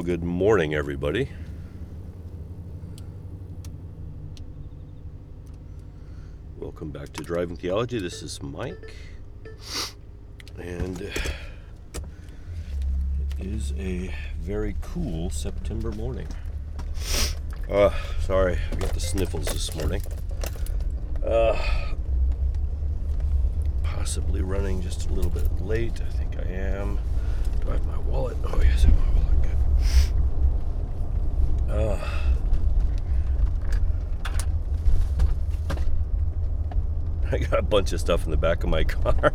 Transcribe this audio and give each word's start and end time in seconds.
Well, 0.00 0.06
good 0.06 0.24
morning, 0.24 0.74
everybody. 0.74 1.28
Welcome 6.56 6.90
back 6.90 7.12
to 7.12 7.22
Driving 7.22 7.54
Theology. 7.58 7.98
This 7.98 8.22
is 8.22 8.42
Mike, 8.42 8.94
and 10.58 11.02
it 11.02 11.32
is 13.40 13.74
a 13.76 14.14
very 14.40 14.74
cool 14.80 15.28
September 15.28 15.92
morning. 15.92 16.28
Uh, 17.70 17.90
sorry, 18.22 18.56
I 18.72 18.76
got 18.76 18.94
the 18.94 19.00
sniffles 19.00 19.48
this 19.48 19.74
morning. 19.74 20.00
Uh, 21.22 21.62
possibly 23.82 24.40
running 24.40 24.80
just 24.80 25.10
a 25.10 25.12
little 25.12 25.30
bit 25.30 25.60
late. 25.60 26.00
I 26.00 26.10
think 26.10 26.38
I 26.38 26.48
am. 26.50 26.98
Do 27.60 27.68
I 27.68 27.72
have 27.72 27.86
my 27.86 27.98
wallet? 27.98 28.38
Oh, 28.44 28.62
yes, 28.62 28.86
I 28.86 28.88
have 28.88 28.96
my 28.96 29.04
wallet. 29.12 29.42
Good. 29.42 29.56
Uh, 31.70 31.96
I 37.30 37.38
got 37.50 37.58
a 37.58 37.62
bunch 37.62 37.92
of 37.92 38.00
stuff 38.00 38.24
in 38.24 38.30
the 38.30 38.36
back 38.36 38.62
of 38.62 38.70
my 38.70 38.84
car. 38.84 39.32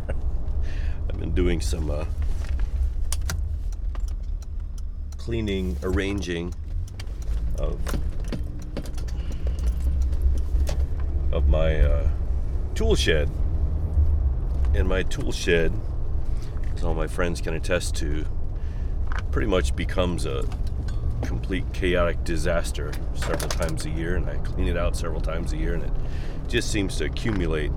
I've 1.08 1.18
been 1.18 1.34
doing 1.34 1.60
some 1.60 1.90
uh, 1.90 2.06
cleaning, 5.18 5.76
arranging 5.82 6.54
of 7.58 7.78
of 11.32 11.48
my 11.48 11.80
uh, 11.80 12.08
tool 12.74 12.94
shed. 12.94 13.28
And 14.74 14.88
my 14.88 15.02
tool 15.04 15.32
shed, 15.32 15.72
as 16.74 16.84
all 16.84 16.94
my 16.94 17.06
friends 17.06 17.40
can 17.40 17.54
attest 17.54 17.96
to, 17.96 18.26
pretty 19.30 19.46
much 19.48 19.74
becomes 19.74 20.26
a 20.26 20.46
complete 21.22 21.64
chaotic 21.72 22.22
disaster 22.24 22.92
several 23.14 23.48
times 23.48 23.86
a 23.86 23.90
year. 23.90 24.16
And 24.16 24.28
I 24.28 24.36
clean 24.38 24.68
it 24.68 24.76
out 24.76 24.96
several 24.96 25.20
times 25.20 25.52
a 25.52 25.56
year, 25.56 25.74
and 25.74 25.82
it 25.82 25.92
just 26.48 26.70
seems 26.70 26.96
to 26.98 27.04
accumulate 27.04 27.72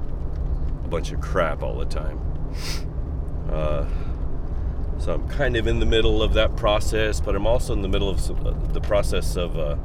bunch 0.90 1.12
of 1.12 1.22
crap 1.22 1.64
all 1.64 1.78
the 1.78 1.86
time. 1.86 2.20
Uh, 3.50 3.86
so 5.00 5.14
I'm 5.14 5.28
kind 5.30 5.56
of 5.56 5.66
in 5.68 5.80
the 5.80 5.86
middle 5.86 6.22
of 6.22 6.34
that 6.34 6.58
process, 6.58 7.22
but 7.22 7.36
I'm 7.36 7.48
also 7.48 7.74
in 7.74 7.82
the 7.82 7.88
middle 7.88 8.10
of 8.10 8.46
uh, 8.46 8.52
the 8.74 8.82
process 8.82 9.38
of 9.38 9.58
uh, 9.58 9.78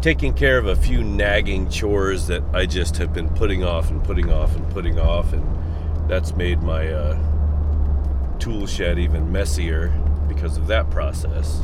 taking 0.00 0.34
care 0.34 0.58
of 0.58 0.66
a 0.66 0.74
few 0.74 1.04
nagging 1.04 1.70
chores 1.70 2.26
that 2.26 2.42
I 2.52 2.66
just 2.66 2.96
have 2.96 3.12
been 3.12 3.28
putting 3.28 3.62
off 3.62 3.90
and 3.90 4.02
putting 4.02 4.32
off 4.32 4.56
and 4.56 4.68
putting 4.70 4.98
off, 4.98 5.32
and 5.32 6.10
that's 6.10 6.34
made 6.34 6.62
my 6.62 6.88
uh, 6.88 8.38
tool 8.40 8.66
shed 8.66 8.98
even 8.98 9.30
messier 9.30 9.88
because 10.26 10.56
of 10.56 10.66
that 10.66 10.90
process. 10.90 11.60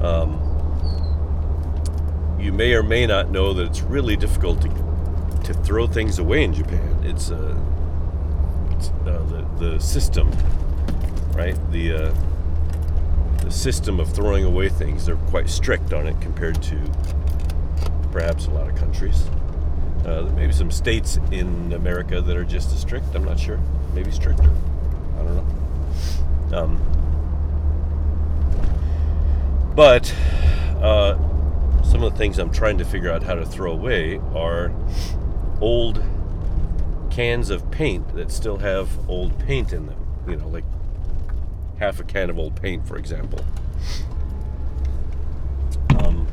Um, 0.00 0.44
you 2.40 2.52
may 2.52 2.72
or 2.72 2.82
may 2.82 3.06
not 3.06 3.30
know 3.30 3.52
that 3.52 3.66
it's 3.66 3.82
really 3.82 4.16
difficult 4.16 4.62
to, 4.62 4.68
to 5.48 5.54
throw 5.54 5.86
things 5.86 6.18
away 6.18 6.44
in 6.44 6.52
Japan. 6.52 7.02
It's, 7.04 7.30
uh, 7.30 7.56
it's 8.72 8.90
uh, 8.90 9.24
the, 9.58 9.70
the 9.70 9.80
system, 9.80 10.30
right? 11.32 11.56
The 11.72 11.94
uh, 11.94 12.14
the 13.42 13.50
system 13.50 13.98
of 13.98 14.12
throwing 14.12 14.44
away 14.44 14.68
things. 14.68 15.06
They're 15.06 15.16
quite 15.16 15.48
strict 15.48 15.94
on 15.94 16.06
it 16.06 16.20
compared 16.20 16.62
to 16.64 16.76
perhaps 18.12 18.46
a 18.46 18.50
lot 18.50 18.68
of 18.68 18.76
countries. 18.76 19.24
Uh, 20.04 20.30
maybe 20.36 20.52
some 20.52 20.70
states 20.70 21.18
in 21.32 21.72
America 21.72 22.20
that 22.20 22.36
are 22.36 22.44
just 22.44 22.70
as 22.74 22.80
strict. 22.80 23.06
I'm 23.14 23.24
not 23.24 23.40
sure. 23.40 23.58
Maybe 23.94 24.10
stricter. 24.10 24.42
I 25.18 25.22
don't 25.22 25.36
know. 26.50 26.58
Um, 26.58 26.78
but 29.74 30.14
uh, 30.82 31.16
some 31.82 32.02
of 32.02 32.12
the 32.12 32.18
things 32.18 32.38
I'm 32.38 32.52
trying 32.52 32.76
to 32.78 32.84
figure 32.84 33.10
out 33.10 33.22
how 33.22 33.34
to 33.34 33.46
throw 33.46 33.72
away 33.72 34.20
are 34.34 34.70
old 35.60 36.02
cans 37.10 37.50
of 37.50 37.70
paint 37.70 38.14
that 38.14 38.30
still 38.30 38.58
have 38.58 38.88
old 39.08 39.38
paint 39.40 39.72
in 39.72 39.86
them. 39.86 40.06
You 40.26 40.36
know, 40.36 40.48
like 40.48 40.64
half 41.78 42.00
a 42.00 42.04
can 42.04 42.30
of 42.30 42.38
old 42.38 42.60
paint, 42.60 42.86
for 42.86 42.96
example. 42.96 43.40
Um, 46.00 46.26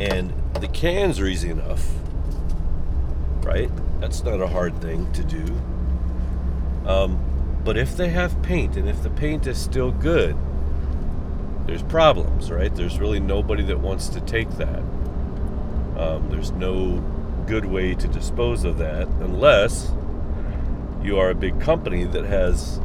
and 0.00 0.32
the 0.60 0.68
cans 0.68 1.20
are 1.20 1.26
easy 1.26 1.50
enough, 1.50 1.88
right? 3.42 3.70
That's 4.00 4.22
not 4.24 4.40
a 4.40 4.48
hard 4.48 4.80
thing 4.80 5.10
to 5.12 5.24
do. 5.24 5.44
Um, 6.86 7.18
but 7.64 7.78
if 7.78 7.96
they 7.96 8.10
have 8.10 8.42
paint 8.42 8.76
and 8.76 8.88
if 8.88 9.02
the 9.02 9.10
paint 9.10 9.46
is 9.46 9.58
still 9.58 9.90
good, 9.90 10.36
there's 11.66 11.82
problems, 11.82 12.50
right? 12.50 12.74
There's 12.74 12.98
really 12.98 13.20
nobody 13.20 13.62
that 13.64 13.80
wants 13.80 14.08
to 14.10 14.20
take 14.20 14.50
that. 14.58 14.82
Um, 15.96 16.28
there's 16.28 16.50
no 16.50 17.02
good 17.46 17.66
way 17.66 17.94
to 17.94 18.08
dispose 18.08 18.64
of 18.64 18.78
that 18.78 19.06
unless 19.20 19.92
you 21.02 21.18
are 21.18 21.30
a 21.30 21.34
big 21.34 21.60
company 21.60 22.04
that 22.04 22.24
has 22.24 22.80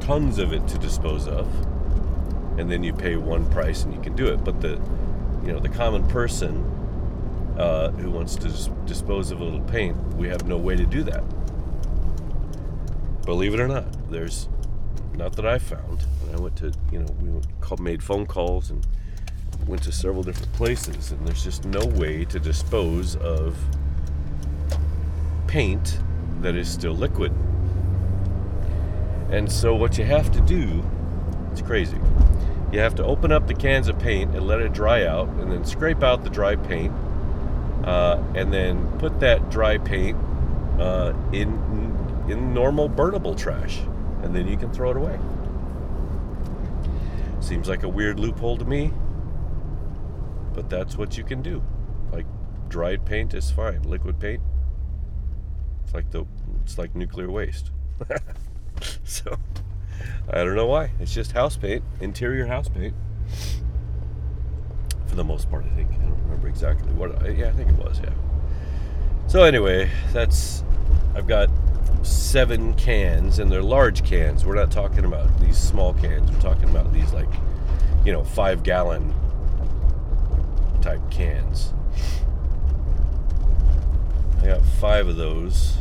tons 0.00 0.38
of 0.38 0.52
it 0.52 0.66
to 0.68 0.78
dispose 0.78 1.26
of 1.26 1.48
and 2.58 2.70
then 2.70 2.84
you 2.84 2.92
pay 2.92 3.16
one 3.16 3.48
price 3.50 3.82
and 3.82 3.92
you 3.92 4.00
can 4.00 4.14
do 4.14 4.26
it. 4.26 4.44
But 4.44 4.60
the 4.60 4.80
you 5.44 5.52
know 5.52 5.58
the 5.58 5.68
common 5.68 6.06
person 6.08 6.64
uh, 7.58 7.90
who 7.90 8.10
wants 8.10 8.36
to 8.36 8.48
dispose 8.86 9.30
of 9.30 9.40
a 9.40 9.44
little 9.44 9.60
paint 9.60 9.96
we 10.16 10.28
have 10.28 10.46
no 10.46 10.56
way 10.56 10.76
to 10.76 10.86
do 10.86 11.02
that. 11.04 11.24
Believe 13.24 13.54
it 13.54 13.60
or 13.60 13.68
not 13.68 14.10
there's 14.10 14.48
not 15.14 15.36
that 15.36 15.46
i 15.46 15.58
found. 15.58 16.04
And 16.26 16.36
i 16.36 16.40
went 16.40 16.56
to 16.56 16.72
you 16.92 17.00
know 17.00 17.06
we 17.20 17.40
called, 17.60 17.80
made 17.80 18.02
phone 18.02 18.26
calls 18.26 18.70
and 18.70 18.86
went 19.66 19.82
to 19.82 19.92
several 19.92 20.22
different 20.22 20.52
places 20.52 21.10
and 21.10 21.26
there's 21.26 21.42
just 21.42 21.64
no 21.64 21.84
way 21.84 22.24
to 22.26 22.38
dispose 22.38 23.16
of 23.16 23.56
paint 25.46 25.98
that 26.40 26.54
is 26.54 26.68
still 26.68 26.92
liquid. 26.92 27.32
And 29.30 29.50
so 29.50 29.74
what 29.74 29.96
you 29.98 30.04
have 30.04 30.30
to 30.32 30.40
do 30.40 30.84
it's 31.54 31.62
crazy. 31.62 32.00
You 32.72 32.80
have 32.80 32.96
to 32.96 33.04
open 33.04 33.30
up 33.30 33.46
the 33.46 33.54
cans 33.54 33.86
of 33.86 33.96
paint 34.00 34.34
and 34.34 34.44
let 34.44 34.60
it 34.60 34.72
dry 34.72 35.06
out 35.06 35.28
and 35.28 35.52
then 35.52 35.64
scrape 35.64 36.02
out 36.02 36.24
the 36.24 36.30
dry 36.30 36.56
paint 36.56 36.92
uh, 37.84 38.20
and 38.34 38.52
then 38.52 38.98
put 38.98 39.20
that 39.20 39.50
dry 39.50 39.78
paint 39.78 40.18
uh, 40.80 41.12
in 41.32 41.52
in 42.28 42.52
normal 42.52 42.90
burnable 42.90 43.38
trash 43.38 43.78
and 44.22 44.34
then 44.34 44.48
you 44.48 44.56
can 44.56 44.72
throw 44.72 44.90
it 44.90 44.96
away. 44.96 45.16
Seems 47.38 47.68
like 47.68 47.84
a 47.84 47.88
weird 47.88 48.18
loophole 48.18 48.56
to 48.56 48.64
me 48.64 48.92
but 50.54 50.70
that's 50.70 50.96
what 50.96 51.18
you 51.18 51.24
can 51.24 51.42
do 51.42 51.62
like 52.12 52.26
dried 52.68 53.04
paint 53.04 53.34
is 53.34 53.50
fine 53.50 53.82
liquid 53.82 54.18
paint 54.18 54.42
it's 55.82 55.92
like 55.94 56.10
the 56.10 56.24
it's 56.62 56.78
like 56.78 56.94
nuclear 56.94 57.30
waste 57.30 57.70
so 59.04 59.36
I 60.32 60.38
don't 60.38 60.56
know 60.56 60.66
why. 60.66 60.90
It's 61.00 61.12
just 61.12 61.32
house 61.32 61.56
paint, 61.56 61.84
interior 62.00 62.46
house 62.46 62.68
paint. 62.68 62.94
For 65.06 65.16
the 65.16 65.24
most 65.24 65.50
part, 65.50 65.64
I 65.64 65.74
think. 65.74 65.90
I 65.90 65.96
don't 65.96 66.22
remember 66.24 66.48
exactly 66.48 66.92
what. 66.92 67.22
I, 67.22 67.28
yeah, 67.28 67.48
I 67.48 67.52
think 67.52 67.70
it 67.70 67.76
was. 67.76 68.00
Yeah. 68.00 68.10
So 69.26 69.42
anyway, 69.42 69.90
that's. 70.12 70.64
I've 71.14 71.26
got 71.26 71.50
seven 72.02 72.74
cans, 72.74 73.38
and 73.38 73.50
they're 73.50 73.62
large 73.62 74.02
cans. 74.04 74.44
We're 74.44 74.54
not 74.54 74.70
talking 74.70 75.04
about 75.04 75.38
these 75.40 75.58
small 75.58 75.92
cans. 75.92 76.30
We're 76.30 76.40
talking 76.40 76.68
about 76.68 76.92
these 76.92 77.12
like, 77.12 77.32
you 78.04 78.12
know, 78.12 78.24
five 78.24 78.62
gallon 78.62 79.14
type 80.84 81.10
cans. 81.10 81.72
I 84.42 84.48
got 84.48 84.62
five 84.78 85.08
of 85.08 85.16
those 85.16 85.78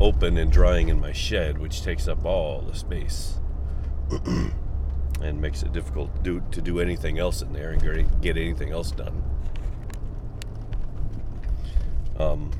open 0.00 0.38
and 0.38 0.52
drying 0.52 0.88
in 0.88 1.00
my 1.00 1.10
shed, 1.10 1.58
which 1.58 1.82
takes 1.82 2.06
up 2.06 2.24
all 2.24 2.60
the 2.60 2.76
space 2.76 3.40
and 5.20 5.40
makes 5.40 5.64
it 5.64 5.72
difficult 5.72 6.14
to 6.14 6.22
do, 6.22 6.42
to 6.52 6.62
do 6.62 6.78
anything 6.78 7.18
else 7.18 7.42
in 7.42 7.52
there 7.52 7.72
and 7.72 8.22
get 8.22 8.36
anything 8.36 8.70
else 8.70 8.92
done. 8.92 9.24
Um, 12.16 12.52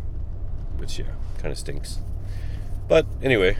which, 0.78 0.98
yeah, 0.98 1.06
kind 1.38 1.52
of 1.52 1.58
stinks. 1.58 2.00
But 2.88 3.06
anyway, 3.22 3.56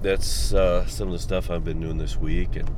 that's 0.00 0.54
uh, 0.54 0.86
some 0.86 1.08
of 1.08 1.12
the 1.12 1.18
stuff 1.18 1.50
I've 1.50 1.64
been 1.64 1.80
doing 1.80 1.98
this 1.98 2.16
week, 2.16 2.56
and 2.56 2.70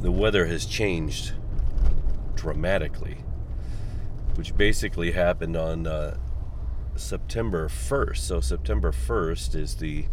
the 0.00 0.10
weather 0.10 0.46
has 0.46 0.64
changed 0.64 1.32
dramatically, 2.34 3.18
which 4.36 4.56
basically 4.56 5.12
happened 5.12 5.56
on 5.56 5.86
uh, 5.86 6.16
September 6.96 7.68
1st. 7.68 8.18
So 8.18 8.40
September 8.40 8.92
1st 8.92 9.54
is 9.54 9.76
the 9.76 10.06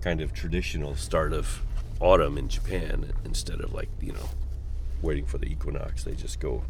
kind 0.00 0.20
of 0.20 0.32
traditional 0.32 0.94
start 0.94 1.32
of 1.32 1.62
autumn 2.00 2.38
in 2.38 2.48
Japan 2.48 3.12
instead 3.24 3.60
of 3.60 3.72
like, 3.72 3.88
you 4.00 4.12
know, 4.12 4.28
waiting 5.02 5.26
for 5.26 5.38
the 5.38 5.46
equinox. 5.46 6.04
They 6.04 6.14
just 6.14 6.38
go 6.38 6.64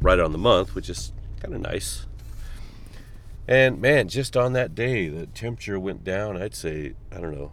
right 0.00 0.18
on 0.18 0.32
the 0.32 0.38
month, 0.38 0.74
which 0.74 0.88
is 0.88 1.12
kind 1.40 1.54
of 1.54 1.60
nice. 1.60 2.06
And 3.46 3.80
man, 3.80 4.08
just 4.08 4.36
on 4.36 4.52
that 4.54 4.74
day, 4.74 5.08
the 5.08 5.26
temperature 5.26 5.78
went 5.78 6.04
down, 6.04 6.40
I'd 6.40 6.54
say, 6.54 6.94
I 7.12 7.20
don't 7.20 7.34
know, 7.34 7.52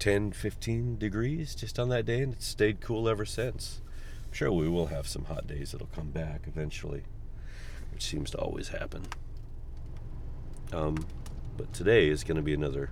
10, 0.00 0.32
15 0.32 0.96
degrees 0.96 1.54
just 1.54 1.78
on 1.78 1.90
that 1.90 2.06
day, 2.06 2.22
and 2.22 2.32
it's 2.32 2.46
stayed 2.46 2.80
cool 2.80 3.06
ever 3.06 3.26
since. 3.26 3.82
I'm 4.26 4.32
sure 4.32 4.50
we 4.50 4.66
will 4.66 4.86
have 4.86 5.06
some 5.06 5.26
hot 5.26 5.46
days 5.46 5.72
that'll 5.72 5.88
come 5.88 6.10
back 6.10 6.44
eventually, 6.46 7.02
which 7.92 8.02
seems 8.02 8.30
to 8.30 8.38
always 8.38 8.68
happen. 8.68 9.04
Um, 10.72 11.06
but 11.56 11.72
today 11.74 12.08
is 12.08 12.24
going 12.24 12.36
to 12.36 12.42
be 12.42 12.54
another 12.54 12.90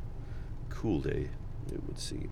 cool 0.69 1.01
day, 1.01 1.31
it 1.73 1.83
would 1.87 1.99
seem. 1.99 2.31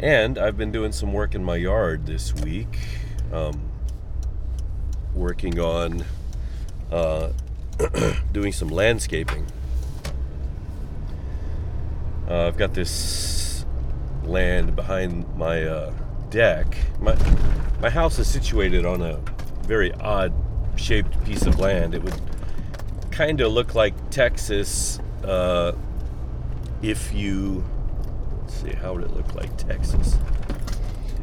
And 0.00 0.36
I've 0.36 0.56
been 0.56 0.72
doing 0.72 0.90
some 0.90 1.12
work 1.12 1.36
in 1.36 1.44
my 1.44 1.56
yard 1.56 2.06
this 2.06 2.34
week, 2.34 2.76
um, 3.32 3.70
working 5.14 5.60
on 5.60 6.04
uh, 6.90 7.30
doing 8.32 8.52
some 8.52 8.68
landscaping. 8.68 9.46
Uh, 12.28 12.46
I've 12.46 12.56
got 12.56 12.74
this 12.74 13.64
land 14.24 14.76
behind 14.76 15.26
my 15.36 15.64
uh, 15.64 15.92
deck. 16.30 16.76
My 17.00 17.16
my 17.80 17.90
house 17.90 18.18
is 18.18 18.28
situated 18.28 18.86
on 18.86 19.02
a 19.02 19.20
very 19.62 19.92
odd 19.94 20.32
shaped 20.76 21.22
piece 21.24 21.46
of 21.46 21.58
land. 21.58 21.94
It 21.94 22.02
would 22.02 22.20
kind 23.10 23.40
of 23.40 23.52
look 23.52 23.74
like 23.74 23.94
Texas 24.10 24.98
uh, 25.24 25.72
if 26.80 27.12
you 27.12 27.64
let's 28.40 28.54
see 28.54 28.72
how 28.72 28.94
would 28.94 29.04
it 29.04 29.14
look 29.14 29.34
like 29.34 29.56
Texas 29.56 30.18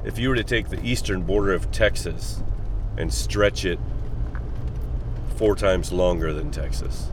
if 0.06 0.18
you 0.18 0.30
were 0.30 0.36
to 0.36 0.44
take 0.44 0.70
the 0.70 0.82
eastern 0.86 1.22
border 1.22 1.54
of 1.54 1.72
Texas 1.72 2.42
and 2.98 3.14
stretch 3.14 3.66
it 3.66 3.80
four 5.40 5.56
times 5.56 5.94
longer 5.94 6.34
than 6.34 6.52
Texas. 6.52 7.08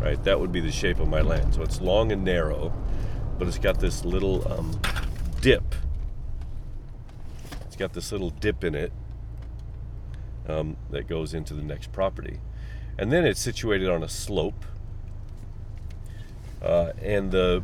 Right? 0.00 0.22
That 0.24 0.40
would 0.40 0.50
be 0.50 0.60
the 0.60 0.72
shape 0.72 0.98
of 0.98 1.08
my 1.08 1.20
land. 1.20 1.54
So 1.54 1.62
it's 1.62 1.78
long 1.78 2.10
and 2.10 2.24
narrow, 2.24 2.72
but 3.38 3.46
it's 3.46 3.58
got 3.58 3.78
this 3.78 4.02
little 4.02 4.50
um, 4.50 4.80
dip. 5.42 5.74
It's 7.66 7.76
got 7.76 7.92
this 7.92 8.10
little 8.12 8.30
dip 8.30 8.64
in 8.64 8.74
it 8.74 8.92
um, 10.48 10.78
that 10.90 11.06
goes 11.06 11.34
into 11.34 11.52
the 11.52 11.62
next 11.62 11.92
property. 11.92 12.40
And 12.98 13.12
then 13.12 13.26
it's 13.26 13.40
situated 13.40 13.90
on 13.90 14.02
a 14.02 14.08
slope. 14.08 14.64
Uh, 16.62 16.92
and 17.02 17.30
the 17.30 17.62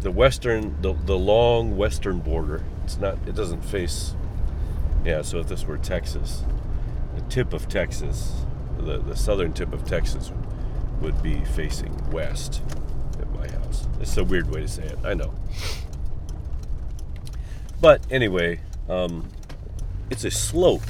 the 0.00 0.10
western 0.10 0.82
the, 0.82 0.92
the 1.06 1.16
long 1.16 1.78
western 1.78 2.18
border 2.18 2.62
it's 2.84 2.98
not 2.98 3.16
it 3.26 3.34
doesn't 3.34 3.64
face 3.64 4.14
yeah 5.02 5.22
so 5.22 5.38
if 5.38 5.46
this 5.46 5.64
were 5.64 5.78
texas 5.78 6.42
tip 7.28 7.52
of 7.52 7.68
Texas, 7.68 8.32
the, 8.78 8.98
the 8.98 9.16
southern 9.16 9.52
tip 9.52 9.72
of 9.72 9.84
Texas, 9.84 10.32
would 11.00 11.22
be 11.22 11.44
facing 11.44 11.94
west 12.10 12.62
at 13.20 13.30
my 13.32 13.48
house. 13.50 13.86
It's 14.00 14.16
a 14.16 14.24
weird 14.24 14.50
way 14.50 14.62
to 14.62 14.68
say 14.68 14.84
it, 14.84 14.98
I 15.04 15.14
know. 15.14 15.34
But 17.80 18.00
anyway, 18.10 18.60
um, 18.88 19.28
it's 20.10 20.24
a 20.24 20.30
slope. 20.30 20.82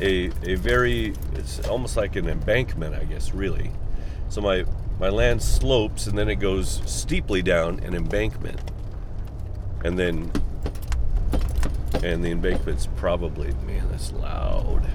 A, 0.00 0.30
a 0.42 0.54
very, 0.54 1.14
it's 1.34 1.66
almost 1.68 1.96
like 1.96 2.16
an 2.16 2.28
embankment, 2.28 2.94
I 2.94 3.04
guess, 3.04 3.32
really. 3.34 3.70
So 4.30 4.40
my, 4.40 4.64
my 4.98 5.10
land 5.10 5.42
slopes 5.42 6.06
and 6.06 6.16
then 6.16 6.28
it 6.28 6.36
goes 6.36 6.80
steeply 6.86 7.42
down 7.42 7.80
an 7.80 7.94
embankment. 7.94 8.60
And 9.84 9.98
then 9.98 10.32
and 12.02 12.24
the 12.24 12.30
embankment's 12.30 12.86
probably, 12.96 13.52
man, 13.66 13.88
that's 13.90 14.12
loud. 14.12 14.88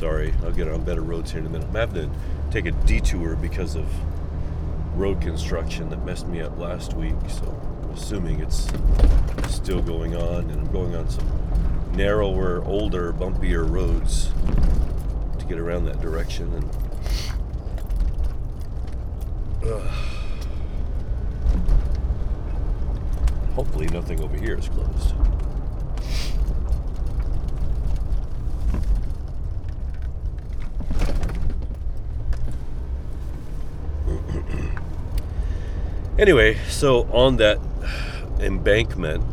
Sorry, 0.00 0.34
I'll 0.42 0.50
get 0.50 0.66
on 0.66 0.82
better 0.82 1.02
roads 1.02 1.30
here 1.30 1.40
in 1.40 1.46
a 1.46 1.50
minute. 1.50 1.68
I'm 1.68 1.74
having 1.74 2.10
to 2.10 2.16
take 2.50 2.64
a 2.64 2.70
detour 2.70 3.36
because 3.36 3.76
of 3.76 3.86
road 4.98 5.20
construction 5.20 5.90
that 5.90 6.06
messed 6.06 6.26
me 6.26 6.40
up 6.40 6.56
last 6.56 6.94
week. 6.94 7.12
So 7.28 7.54
I'm 7.82 7.90
assuming 7.90 8.40
it's 8.40 8.66
still 9.48 9.82
going 9.82 10.16
on, 10.16 10.48
and 10.48 10.52
I'm 10.52 10.72
going 10.72 10.96
on 10.96 11.06
some 11.10 11.92
narrower, 11.92 12.64
older, 12.64 13.12
bumpier 13.12 13.70
roads 13.70 14.32
to 15.38 15.44
get 15.44 15.58
around 15.58 15.84
that 15.84 16.00
direction. 16.00 16.50
And 16.54 16.64
uh, 19.70 19.80
hopefully, 23.54 23.86
nothing 23.88 24.22
over 24.22 24.38
here 24.38 24.56
is 24.56 24.70
closed. 24.70 25.14
Anyway, 36.20 36.54
so 36.68 37.10
on 37.14 37.36
that 37.36 37.58
embankment 38.40 39.24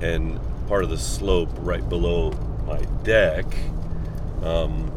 and 0.00 0.40
part 0.66 0.82
of 0.82 0.88
the 0.88 0.96
slope 0.96 1.50
right 1.58 1.86
below 1.86 2.30
my 2.64 2.80
deck, 3.02 3.44
um, 4.42 4.90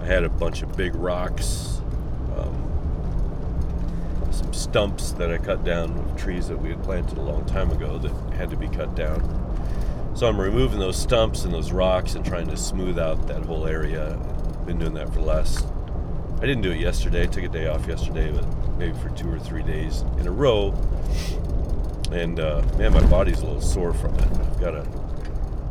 I 0.00 0.06
had 0.06 0.24
a 0.24 0.28
bunch 0.28 0.62
of 0.62 0.76
big 0.76 0.96
rocks, 0.96 1.80
um, 2.36 4.28
some 4.32 4.52
stumps 4.52 5.12
that 5.12 5.30
I 5.30 5.38
cut 5.38 5.62
down 5.62 6.16
trees 6.16 6.48
that 6.48 6.60
we 6.60 6.70
had 6.70 6.82
planted 6.82 7.16
a 7.16 7.22
long 7.22 7.44
time 7.44 7.70
ago 7.70 7.96
that 7.98 8.10
had 8.34 8.50
to 8.50 8.56
be 8.56 8.66
cut 8.66 8.96
down. 8.96 9.22
So 10.16 10.26
I'm 10.26 10.40
removing 10.40 10.80
those 10.80 11.00
stumps 11.00 11.44
and 11.44 11.54
those 11.54 11.70
rocks 11.70 12.16
and 12.16 12.26
trying 12.26 12.48
to 12.48 12.56
smooth 12.56 12.98
out 12.98 13.28
that 13.28 13.44
whole 13.44 13.68
area. 13.68 14.18
Been 14.66 14.80
doing 14.80 14.94
that 14.94 15.10
for 15.10 15.20
the 15.20 15.26
last. 15.26 15.64
I 16.38 16.40
didn't 16.40 16.62
do 16.62 16.72
it 16.72 16.80
yesterday. 16.80 17.22
I 17.22 17.26
took 17.26 17.44
a 17.44 17.48
day 17.48 17.68
off 17.68 17.86
yesterday, 17.86 18.32
but 18.32 18.44
maybe 18.78 18.96
for 18.98 19.10
two 19.10 19.32
or 19.32 19.38
three 19.38 19.62
days 19.62 20.02
in 20.18 20.26
a 20.26 20.32
row. 20.32 20.74
And 22.12 22.38
uh, 22.38 22.62
man, 22.76 22.92
my 22.92 23.04
body's 23.06 23.40
a 23.40 23.46
little 23.46 23.60
sore 23.60 23.92
from 23.92 24.14
it. 24.16 24.24
I've 24.24 24.60
got 24.60 24.74
a, 24.74 24.86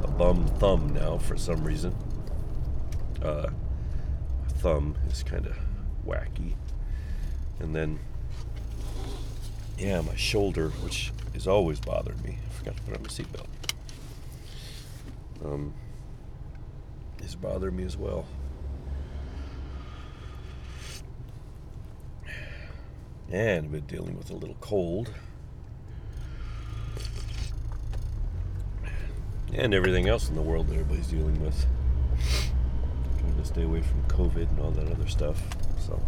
a 0.03 0.07
bum 0.07 0.45
thumb 0.59 0.94
now 0.94 1.17
for 1.17 1.38
some 1.38 1.63
reason. 1.63 1.95
Uh, 3.22 3.50
thumb 4.60 4.95
is 5.10 5.24
kind 5.24 5.45
of 5.45 5.57
wacky. 6.05 6.53
And 7.60 7.75
then, 7.75 8.00
yeah, 9.77 10.01
my 10.01 10.15
shoulder, 10.15 10.69
which 10.69 11.12
is 11.33 11.48
always 11.48 11.79
bothering 11.79 12.22
me. 12.24 12.38
I 12.45 12.53
forgot 12.53 12.75
to 12.77 12.83
put 12.83 12.95
on 12.95 13.03
my 13.03 13.10
seatbelt. 13.10 13.48
Um, 15.43 15.74
is 17.22 17.36
bothering 17.36 17.75
me 17.75 17.83
as 17.83 17.98
well. 17.98 18.25
And 23.34 23.70
been 23.72 23.86
dealing 23.88 24.16
with 24.16 24.30
a 24.30 24.36
little 24.36 24.58
cold. 24.62 25.12
And 29.52 29.74
everything 29.74 30.08
else 30.08 30.30
in 30.30 30.36
the 30.36 30.42
world 30.42 30.68
that 30.68 30.74
everybody's 30.74 31.08
dealing 31.08 31.44
with. 31.44 31.66
Trying 33.20 33.36
to 33.36 33.46
stay 33.46 33.63
away 33.63 33.82
from 33.82 34.04
COVID 34.04 34.50
and 34.50 34.60
all 34.60 34.70
that 34.70 34.88
other 34.88 35.08
stuff. 35.08 35.42
So, 35.80 36.00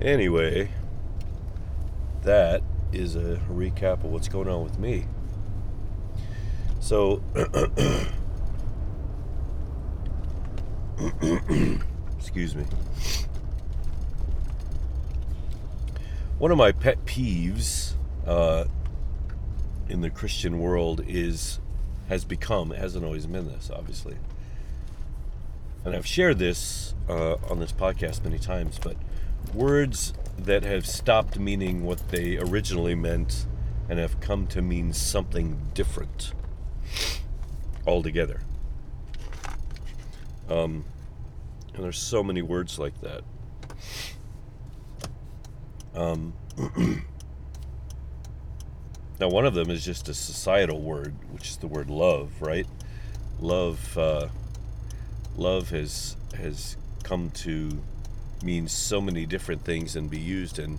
anyway, 0.00 0.70
that 2.22 2.62
is 2.92 3.16
a 3.16 3.40
recap 3.50 4.04
of 4.04 4.06
what's 4.12 4.28
going 4.28 4.48
on 4.48 4.62
with 4.62 4.78
me. 4.78 5.06
So, 6.78 7.20
excuse 12.16 12.54
me. 12.54 12.64
One 16.40 16.50
of 16.50 16.56
my 16.56 16.72
pet 16.72 17.04
peeves 17.04 17.92
uh, 18.26 18.64
in 19.90 20.00
the 20.00 20.08
Christian 20.08 20.58
world 20.58 21.04
is 21.06 21.60
has 22.08 22.24
become, 22.24 22.72
it 22.72 22.78
hasn't 22.78 23.04
always 23.04 23.26
been 23.26 23.46
this, 23.46 23.70
obviously. 23.70 24.16
And 25.84 25.94
I've 25.94 26.06
shared 26.06 26.38
this 26.38 26.94
uh, 27.10 27.34
on 27.50 27.58
this 27.60 27.72
podcast 27.72 28.24
many 28.24 28.38
times, 28.38 28.78
but 28.82 28.96
words 29.52 30.14
that 30.38 30.62
have 30.62 30.86
stopped 30.86 31.38
meaning 31.38 31.84
what 31.84 32.08
they 32.08 32.38
originally 32.38 32.94
meant 32.94 33.44
and 33.90 33.98
have 33.98 34.18
come 34.20 34.46
to 34.46 34.62
mean 34.62 34.94
something 34.94 35.60
different 35.74 36.32
altogether. 37.86 38.40
Um, 40.48 40.86
and 41.74 41.84
there's 41.84 41.98
so 41.98 42.22
many 42.22 42.40
words 42.40 42.78
like 42.78 42.98
that. 43.02 43.24
Um, 45.94 46.34
now, 49.20 49.28
one 49.28 49.46
of 49.46 49.54
them 49.54 49.70
is 49.70 49.84
just 49.84 50.08
a 50.08 50.14
societal 50.14 50.80
word, 50.80 51.14
which 51.30 51.48
is 51.48 51.56
the 51.56 51.66
word 51.66 51.90
love, 51.90 52.40
right? 52.40 52.66
Love, 53.40 53.98
uh, 53.98 54.28
love 55.36 55.70
has 55.70 56.16
has 56.36 56.76
come 57.02 57.30
to 57.30 57.82
mean 58.42 58.68
so 58.68 59.00
many 59.00 59.26
different 59.26 59.64
things 59.64 59.96
and 59.96 60.08
be 60.08 60.18
used 60.18 60.58
in 60.58 60.78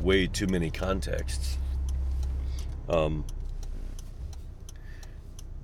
way 0.00 0.26
too 0.26 0.46
many 0.46 0.70
contexts. 0.70 1.58
Um, 2.88 3.24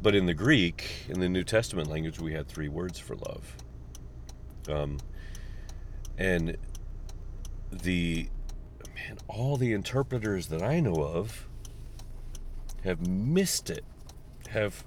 but 0.03 0.15
in 0.15 0.27
the 0.27 0.35
Greek, 0.35 1.07
in 1.09 1.21
the 1.21 1.29
New 1.29 1.45
Testament 1.45 1.89
language, 1.89 2.21
we 2.21 2.33
had 2.33 2.49
three 2.49 2.69
words 2.69 2.99
for 2.99 3.17
love. 3.17 3.57
Um, 4.69 4.99
and 6.19 6.57
the 7.83 8.29
man, 8.95 9.19
all 9.29 9.57
the 9.57 9.73
interpreters 9.73 10.47
that 10.49 10.63
I 10.63 10.81
know 10.81 10.95
of 10.95 11.49
have 12.85 13.07
missed 13.07 13.71
it, 13.71 13.85
have 14.51 14.85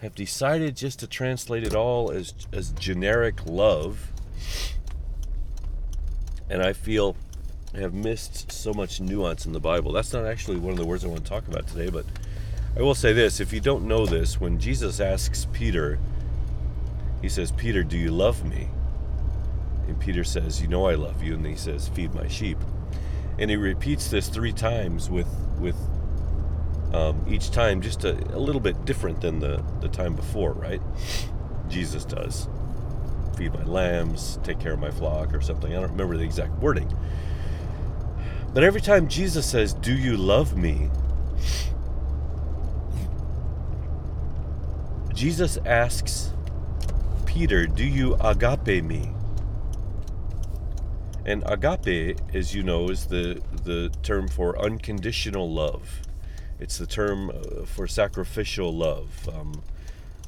have 0.00 0.14
decided 0.14 0.76
just 0.76 0.98
to 0.98 1.06
translate 1.06 1.64
it 1.64 1.74
all 1.74 2.10
as 2.10 2.34
as 2.52 2.72
generic 2.72 3.46
love. 3.46 4.12
And 6.50 6.62
I 6.62 6.72
feel 6.72 7.16
have 7.74 7.94
missed 7.94 8.52
so 8.52 8.74
much 8.74 9.00
nuance 9.00 9.46
in 9.46 9.52
the 9.52 9.60
Bible. 9.60 9.92
That's 9.92 10.12
not 10.12 10.26
actually 10.26 10.58
one 10.58 10.72
of 10.72 10.78
the 10.78 10.84
words 10.84 11.04
I 11.04 11.08
want 11.08 11.24
to 11.24 11.28
talk 11.28 11.48
about 11.48 11.66
today, 11.66 11.88
but 11.88 12.04
I 12.76 12.82
will 12.82 12.94
say 12.94 13.12
this 13.12 13.40
if 13.40 13.52
you 13.52 13.60
don't 13.60 13.86
know 13.86 14.06
this, 14.06 14.40
when 14.40 14.58
Jesus 14.58 15.00
asks 15.00 15.46
Peter, 15.52 15.98
he 17.20 17.28
says, 17.28 17.52
Peter, 17.52 17.82
do 17.82 17.96
you 17.96 18.10
love 18.10 18.44
me? 18.44 18.68
And 19.86 19.98
Peter 20.00 20.24
says, 20.24 20.60
You 20.60 20.68
know 20.68 20.86
I 20.86 20.94
love 20.94 21.22
you. 21.22 21.34
And 21.34 21.46
he 21.46 21.56
says, 21.56 21.88
Feed 21.88 22.14
my 22.14 22.28
sheep. 22.28 22.58
And 23.38 23.50
he 23.50 23.56
repeats 23.56 24.08
this 24.08 24.28
three 24.28 24.52
times 24.52 25.10
with 25.10 25.28
with 25.58 25.76
um, 26.92 27.24
each 27.28 27.50
time 27.50 27.80
just 27.80 28.04
a, 28.04 28.12
a 28.34 28.38
little 28.38 28.60
bit 28.60 28.84
different 28.84 29.20
than 29.20 29.38
the, 29.38 29.64
the 29.80 29.88
time 29.88 30.14
before, 30.14 30.52
right? 30.52 30.80
Jesus 31.68 32.04
does. 32.04 32.48
Feed 33.36 33.54
my 33.54 33.64
lambs, 33.64 34.38
take 34.42 34.60
care 34.60 34.74
of 34.74 34.78
my 34.78 34.90
flock, 34.90 35.32
or 35.32 35.40
something. 35.40 35.72
I 35.72 35.80
don't 35.80 35.90
remember 35.90 36.16
the 36.16 36.24
exact 36.24 36.52
wording. 36.58 36.94
But 38.52 38.62
every 38.62 38.82
time 38.82 39.08
Jesus 39.08 39.46
says, 39.46 39.72
Do 39.72 39.94
you 39.94 40.16
love 40.16 40.56
me? 40.56 40.90
Jesus 45.14 45.56
asks 45.64 46.32
Peter, 47.24 47.66
Do 47.66 47.84
you 47.84 48.16
agape 48.20 48.84
me? 48.84 49.12
And 51.24 51.44
agape, 51.46 52.18
as 52.34 52.54
you 52.54 52.62
know, 52.62 52.88
is 52.88 53.06
the, 53.06 53.40
the 53.64 53.92
term 54.02 54.28
for 54.28 54.58
unconditional 54.58 55.50
love. 55.50 56.00
It's 56.58 56.78
the 56.78 56.86
term 56.86 57.30
uh, 57.30 57.64
for 57.64 57.86
sacrificial 57.86 58.72
love, 58.72 59.28
um, 59.32 59.62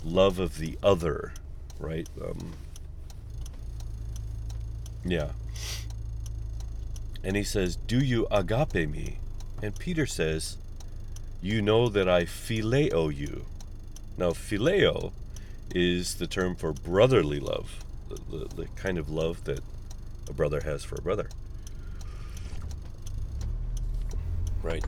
love 0.04 0.38
of 0.38 0.58
the 0.58 0.78
other, 0.82 1.32
right? 1.80 2.08
Um, 2.22 2.52
yeah. 5.04 5.30
And 7.24 7.36
he 7.36 7.42
says, 7.42 7.76
Do 7.76 7.98
you 7.98 8.26
agape 8.30 8.88
me? 8.88 9.18
And 9.62 9.78
Peter 9.78 10.06
says, 10.06 10.58
You 11.40 11.60
know 11.60 11.88
that 11.88 12.08
I 12.08 12.24
phileo 12.24 13.14
you. 13.14 13.46
Now, 14.16 14.30
phileo 14.30 15.12
is 15.74 16.16
the 16.16 16.26
term 16.26 16.54
for 16.54 16.72
brotherly 16.72 17.40
love, 17.40 17.84
the, 18.08 18.36
the, 18.36 18.54
the 18.54 18.66
kind 18.76 18.98
of 18.98 19.08
love 19.08 19.44
that 19.44 19.60
a 20.28 20.32
brother 20.32 20.60
has 20.60 20.84
for 20.84 20.96
a 20.96 21.02
brother. 21.02 21.28
Right. 24.62 24.84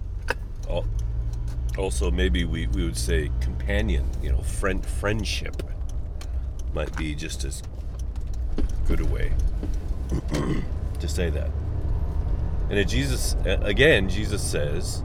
Also, 1.77 2.11
maybe 2.11 2.45
we, 2.45 2.67
we 2.69 2.85
would 2.85 2.97
say 2.97 3.31
companion, 3.41 4.09
you 4.23 4.33
know, 4.33 4.41
friend 4.41 4.85
friendship 4.85 5.63
might 6.73 6.95
be 6.97 7.15
just 7.15 7.45
as 7.45 7.63
good 8.87 9.01
a 9.01 9.05
way 9.05 9.33
to 11.01 11.09
say 11.09 11.29
that. 11.29 11.51
And 12.71 12.89
Jesus, 12.89 13.37
again, 13.45 14.09
Jesus 14.09 14.43
says, 14.43 15.03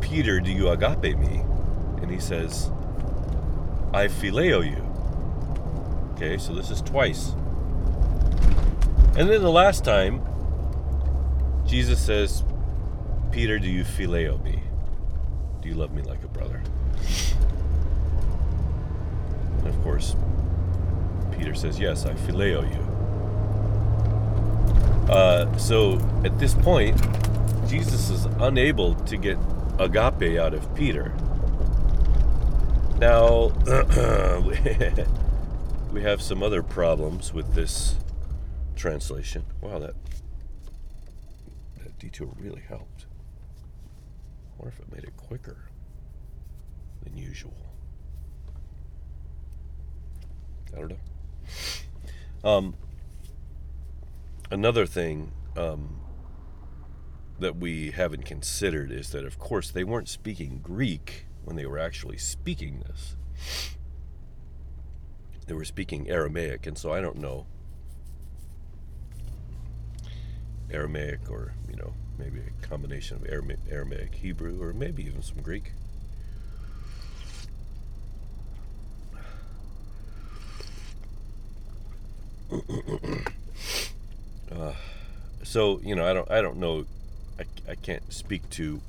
Peter, 0.00 0.40
do 0.40 0.50
you 0.50 0.70
agape 0.70 1.16
me? 1.16 1.42
And 2.02 2.10
he 2.10 2.18
says, 2.18 2.70
I 3.92 4.08
phileo 4.08 4.68
you. 4.68 4.86
Okay, 6.14 6.36
so 6.36 6.52
this 6.52 6.70
is 6.70 6.82
twice. 6.82 7.32
And 9.16 9.28
then 9.28 9.42
the 9.42 9.50
last 9.50 9.84
time, 9.84 10.22
Jesus 11.66 12.00
says, 12.00 12.44
Peter, 13.32 13.58
do 13.58 13.68
you 13.68 13.84
phileo 13.84 14.42
me? 14.42 14.62
Do 15.60 15.68
you 15.68 15.74
love 15.74 15.92
me 15.92 16.02
like 16.02 16.22
a 16.24 16.28
brother? 16.28 16.62
And 19.58 19.66
of 19.66 19.82
course, 19.82 20.16
Peter 21.36 21.54
says, 21.54 21.78
Yes, 21.78 22.06
I 22.06 22.14
phileo 22.14 22.62
you. 22.72 22.90
Uh, 25.12 25.56
so 25.58 25.98
at 26.24 26.38
this 26.38 26.54
point, 26.54 27.00
Jesus 27.68 28.10
is 28.10 28.24
unable 28.38 28.94
to 28.94 29.16
get 29.16 29.36
agape 29.78 30.38
out 30.38 30.54
of 30.54 30.74
Peter. 30.74 31.12
Now, 32.98 33.52
we 35.92 36.02
have 36.02 36.22
some 36.22 36.42
other 36.42 36.62
problems 36.62 37.32
with 37.32 37.54
this 37.54 37.96
translation. 38.80 39.44
Wow, 39.60 39.78
that 39.78 39.94
that 41.82 41.98
detour 41.98 42.32
really 42.38 42.62
helped. 42.62 43.04
I 43.04 44.62
wonder 44.62 44.74
if 44.74 44.80
it 44.80 44.90
made 44.90 45.04
it 45.04 45.14
quicker 45.18 45.68
than 47.04 47.18
usual. 47.18 47.52
I 50.74 50.78
don't 50.78 50.90
know. 50.90 52.48
Um, 52.48 52.74
another 54.50 54.86
thing 54.86 55.32
um, 55.58 56.00
that 57.38 57.56
we 57.56 57.90
haven't 57.90 58.24
considered 58.24 58.90
is 58.90 59.10
that, 59.10 59.26
of 59.26 59.38
course, 59.38 59.70
they 59.70 59.84
weren't 59.84 60.08
speaking 60.08 60.60
Greek 60.62 61.26
when 61.44 61.56
they 61.56 61.66
were 61.66 61.78
actually 61.78 62.16
speaking 62.16 62.82
this. 62.86 63.16
They 65.46 65.54
were 65.54 65.66
speaking 65.66 66.08
Aramaic, 66.08 66.66
and 66.66 66.78
so 66.78 66.92
I 66.92 67.02
don't 67.02 67.16
know 67.16 67.46
Aramaic 70.72 71.30
or, 71.30 71.54
you 71.68 71.76
know, 71.76 71.92
maybe 72.18 72.40
a 72.40 72.66
combination 72.66 73.16
of 73.16 73.26
Aramaic, 73.70 74.14
Hebrew, 74.14 74.62
or 74.62 74.72
maybe 74.72 75.04
even 75.04 75.22
some 75.22 75.40
Greek. 75.40 75.72
uh, 84.52 84.72
so 85.42 85.80
you 85.82 85.94
know, 85.94 86.06
I 86.06 86.12
don't, 86.12 86.30
I 86.30 86.42
don't 86.42 86.58
know, 86.58 86.84
I, 87.38 87.44
I 87.70 87.74
can't 87.76 88.12
speak 88.12 88.48
to 88.50 88.80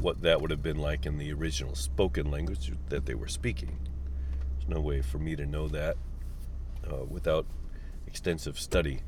what 0.00 0.22
that 0.22 0.40
would 0.40 0.50
have 0.50 0.62
been 0.62 0.78
like 0.78 1.04
in 1.06 1.18
the 1.18 1.32
original 1.32 1.74
spoken 1.74 2.30
language 2.30 2.72
that 2.88 3.06
they 3.06 3.14
were 3.14 3.28
speaking. 3.28 3.78
There's 4.56 4.68
no 4.68 4.80
way 4.80 5.02
for 5.02 5.18
me 5.18 5.36
to 5.36 5.44
know 5.44 5.68
that 5.68 5.96
uh, 6.90 7.04
without 7.08 7.44
extensive 8.06 8.58
study. 8.58 9.00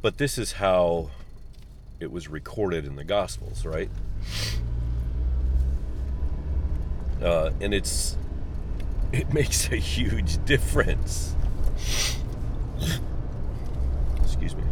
But 0.00 0.18
this 0.18 0.38
is 0.38 0.52
how 0.52 1.10
it 2.00 2.10
was 2.10 2.28
recorded 2.28 2.84
in 2.84 2.96
the 2.96 3.04
Gospels, 3.04 3.64
right? 3.64 3.90
Uh, 7.22 7.50
and 7.60 7.72
it's 7.72 8.16
it 9.12 9.32
makes 9.32 9.70
a 9.70 9.76
huge 9.76 10.44
difference. 10.44 11.34
Excuse 14.22 14.56
me. 14.56 14.64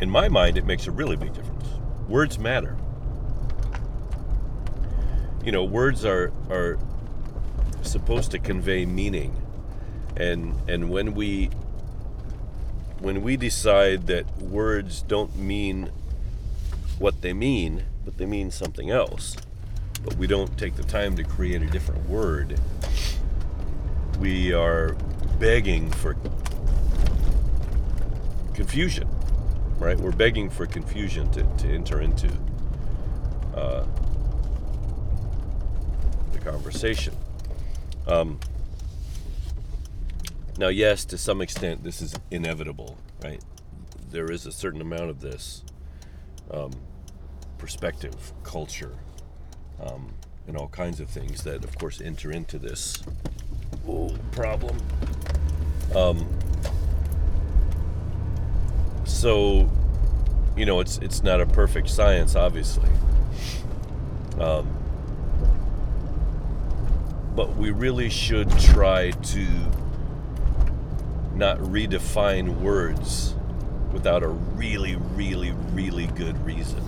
In 0.00 0.10
my 0.10 0.28
mind, 0.28 0.56
it 0.56 0.64
makes 0.64 0.86
a 0.86 0.90
really 0.90 1.16
big 1.16 1.34
difference. 1.34 1.66
Words 2.08 2.38
matter 2.38 2.76
you 5.48 5.52
know, 5.52 5.64
words 5.64 6.04
are 6.04 6.30
are 6.50 6.78
supposed 7.80 8.30
to 8.32 8.38
convey 8.38 8.84
meaning, 8.84 9.34
and 10.14 10.54
and 10.68 10.90
when 10.90 11.14
we 11.14 11.48
when 13.00 13.22
we 13.22 13.36
decide 13.36 14.06
that 14.06 14.26
words 14.38 15.02
don't 15.02 15.36
mean 15.36 15.90
what 16.98 17.22
they 17.22 17.32
mean, 17.32 17.84
but 18.04 18.18
they 18.18 18.26
mean 18.26 18.50
something 18.50 18.90
else, 18.90 19.36
but 20.04 20.16
we 20.16 20.26
don't 20.26 20.58
take 20.58 20.74
the 20.76 20.82
time 20.82 21.16
to 21.16 21.24
create 21.24 21.62
a 21.62 21.66
different 21.66 22.08
word, 22.08 22.60
we 24.18 24.52
are 24.52 24.96
begging 25.38 25.90
for 25.90 26.16
confusion, 28.54 29.08
right? 29.78 29.98
We're 29.98 30.10
begging 30.10 30.50
for 30.50 30.66
confusion 30.66 31.30
to, 31.32 31.42
to 31.42 31.68
enter 31.68 32.00
into. 32.00 32.28
Uh, 33.54 33.84
the 36.32 36.38
conversation. 36.38 37.14
Um, 38.06 38.38
now, 40.58 40.68
yes, 40.68 41.04
to 41.06 41.16
some 41.16 41.40
extent, 41.40 41.84
this 41.84 42.02
is 42.02 42.16
inevitable, 42.32 42.98
right? 43.22 43.42
There 44.10 44.30
is 44.30 44.44
a 44.44 44.50
certain 44.50 44.80
amount 44.80 45.08
of 45.08 45.20
this 45.20 45.62
um, 46.50 46.72
perspective, 47.58 48.32
culture, 48.42 48.96
um, 49.80 50.14
and 50.48 50.56
all 50.56 50.66
kinds 50.66 50.98
of 50.98 51.08
things 51.08 51.44
that, 51.44 51.62
of 51.62 51.78
course, 51.78 52.00
enter 52.00 52.32
into 52.32 52.58
this 52.58 53.02
problem. 54.32 54.76
Um, 55.94 56.28
so, 59.04 59.70
you 60.56 60.66
know, 60.66 60.80
it's 60.80 60.98
it's 60.98 61.22
not 61.22 61.40
a 61.40 61.46
perfect 61.46 61.88
science, 61.88 62.34
obviously. 62.34 62.90
Um, 64.40 64.74
but 67.36 67.56
we 67.56 67.70
really 67.70 68.10
should 68.10 68.50
try 68.58 69.10
to 69.12 69.46
not 71.38 71.58
redefine 71.58 72.60
words 72.60 73.34
without 73.92 74.22
a 74.22 74.28
really, 74.28 74.96
really, 75.14 75.52
really 75.72 76.08
good 76.08 76.36
reason. 76.44 76.82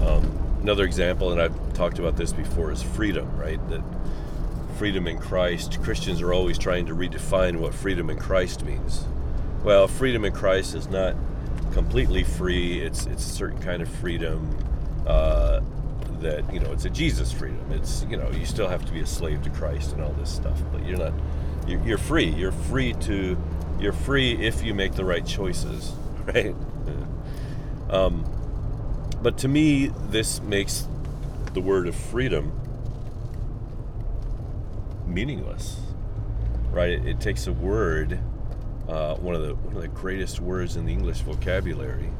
Um, 0.00 0.58
another 0.62 0.84
example, 0.84 1.32
and 1.32 1.42
I've 1.42 1.74
talked 1.74 1.98
about 1.98 2.16
this 2.16 2.32
before, 2.32 2.70
is 2.70 2.82
freedom, 2.82 3.36
right? 3.36 3.58
That 3.68 3.82
freedom 4.78 5.08
in 5.08 5.18
Christ, 5.18 5.82
Christians 5.82 6.22
are 6.22 6.32
always 6.32 6.58
trying 6.58 6.86
to 6.86 6.94
redefine 6.94 7.56
what 7.56 7.74
freedom 7.74 8.08
in 8.08 8.18
Christ 8.18 8.64
means. 8.64 9.04
Well, 9.64 9.88
freedom 9.88 10.24
in 10.24 10.32
Christ 10.32 10.76
is 10.76 10.88
not 10.88 11.16
completely 11.72 12.22
free. 12.22 12.80
It's 12.80 13.06
it's 13.06 13.26
a 13.26 13.30
certain 13.30 13.60
kind 13.60 13.82
of 13.82 13.88
freedom 13.88 14.56
uh, 15.06 15.60
that 16.26 16.52
you 16.52 16.60
know 16.60 16.72
it's 16.72 16.84
a 16.84 16.90
Jesus 16.90 17.32
freedom. 17.32 17.70
It's 17.70 18.04
you 18.10 18.16
know 18.16 18.30
you 18.30 18.44
still 18.44 18.68
have 18.68 18.84
to 18.86 18.92
be 18.92 19.00
a 19.00 19.06
slave 19.06 19.42
to 19.42 19.50
Christ 19.50 19.92
and 19.92 20.02
all 20.02 20.12
this 20.12 20.30
stuff, 20.30 20.60
but 20.72 20.84
you're 20.84 20.98
not. 20.98 21.12
You're, 21.66 21.82
you're 21.84 21.98
free. 21.98 22.28
You're 22.28 22.52
free 22.52 22.92
to. 22.92 23.36
You're 23.80 23.92
free 23.92 24.32
if 24.32 24.62
you 24.62 24.74
make 24.74 24.94
the 24.94 25.04
right 25.04 25.24
choices, 25.24 25.92
right? 26.26 26.54
Um, 27.90 28.24
but 29.22 29.38
to 29.38 29.48
me, 29.48 29.88
this 30.10 30.40
makes 30.42 30.86
the 31.54 31.60
word 31.60 31.86
of 31.86 31.94
freedom 31.94 32.52
meaningless, 35.06 35.78
right? 36.70 36.90
It, 36.90 37.06
it 37.06 37.20
takes 37.20 37.46
a 37.46 37.52
word, 37.52 38.18
uh, 38.88 39.14
one 39.16 39.34
of 39.34 39.42
the 39.42 39.54
one 39.54 39.76
of 39.76 39.82
the 39.82 39.88
greatest 39.88 40.40
words 40.40 40.76
in 40.76 40.84
the 40.86 40.92
English 40.92 41.20
vocabulary, 41.20 42.10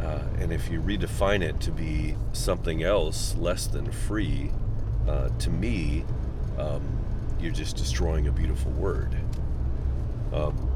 uh, 0.00 0.22
and 0.38 0.52
if 0.52 0.70
you 0.70 0.80
redefine 0.80 1.42
it 1.42 1.60
to 1.60 1.70
be 1.70 2.16
something 2.32 2.82
else 2.82 3.34
less 3.36 3.66
than 3.66 3.90
free, 3.90 4.50
uh, 5.08 5.30
to 5.38 5.50
me, 5.50 6.04
um, 6.58 6.82
you're 7.40 7.52
just 7.52 7.76
destroying 7.76 8.26
a 8.26 8.32
beautiful 8.32 8.70
word. 8.72 9.16
Um, 10.32 10.70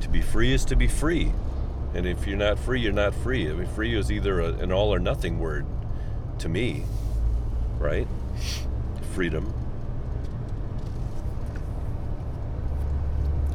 to 0.00 0.08
be 0.08 0.20
free 0.20 0.52
is 0.52 0.64
to 0.66 0.76
be 0.76 0.88
free. 0.88 1.32
And 1.94 2.06
if 2.06 2.26
you're 2.26 2.36
not 2.36 2.58
free, 2.58 2.80
you're 2.80 2.92
not 2.92 3.14
free. 3.14 3.48
I 3.48 3.52
mean, 3.52 3.66
free 3.68 3.96
is 3.96 4.10
either 4.10 4.40
a, 4.40 4.52
an 4.54 4.72
all 4.72 4.92
or 4.92 4.98
nothing 4.98 5.38
word 5.38 5.64
to 6.38 6.48
me, 6.48 6.84
right? 7.78 8.08
Freedom. 9.12 9.53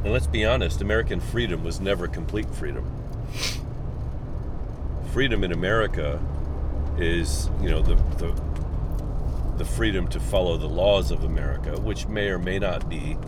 And 0.02 0.12
let's 0.12 0.26
be 0.26 0.44
honest, 0.44 0.80
American 0.80 1.20
freedom 1.20 1.62
was 1.62 1.78
never 1.80 2.08
complete 2.08 2.48
freedom. 2.54 2.90
Freedom 5.12 5.44
in 5.44 5.52
America 5.52 6.18
is, 6.96 7.50
you 7.60 7.68
know, 7.68 7.82
the, 7.82 7.96
the, 8.16 8.32
the 9.58 9.64
freedom 9.64 10.08
to 10.08 10.18
follow 10.18 10.56
the 10.56 10.68
laws 10.68 11.10
of 11.10 11.24
America, 11.24 11.78
which 11.80 12.06
may 12.06 12.28
or 12.28 12.38
may 12.38 12.58
not 12.58 12.88
be 12.88 13.18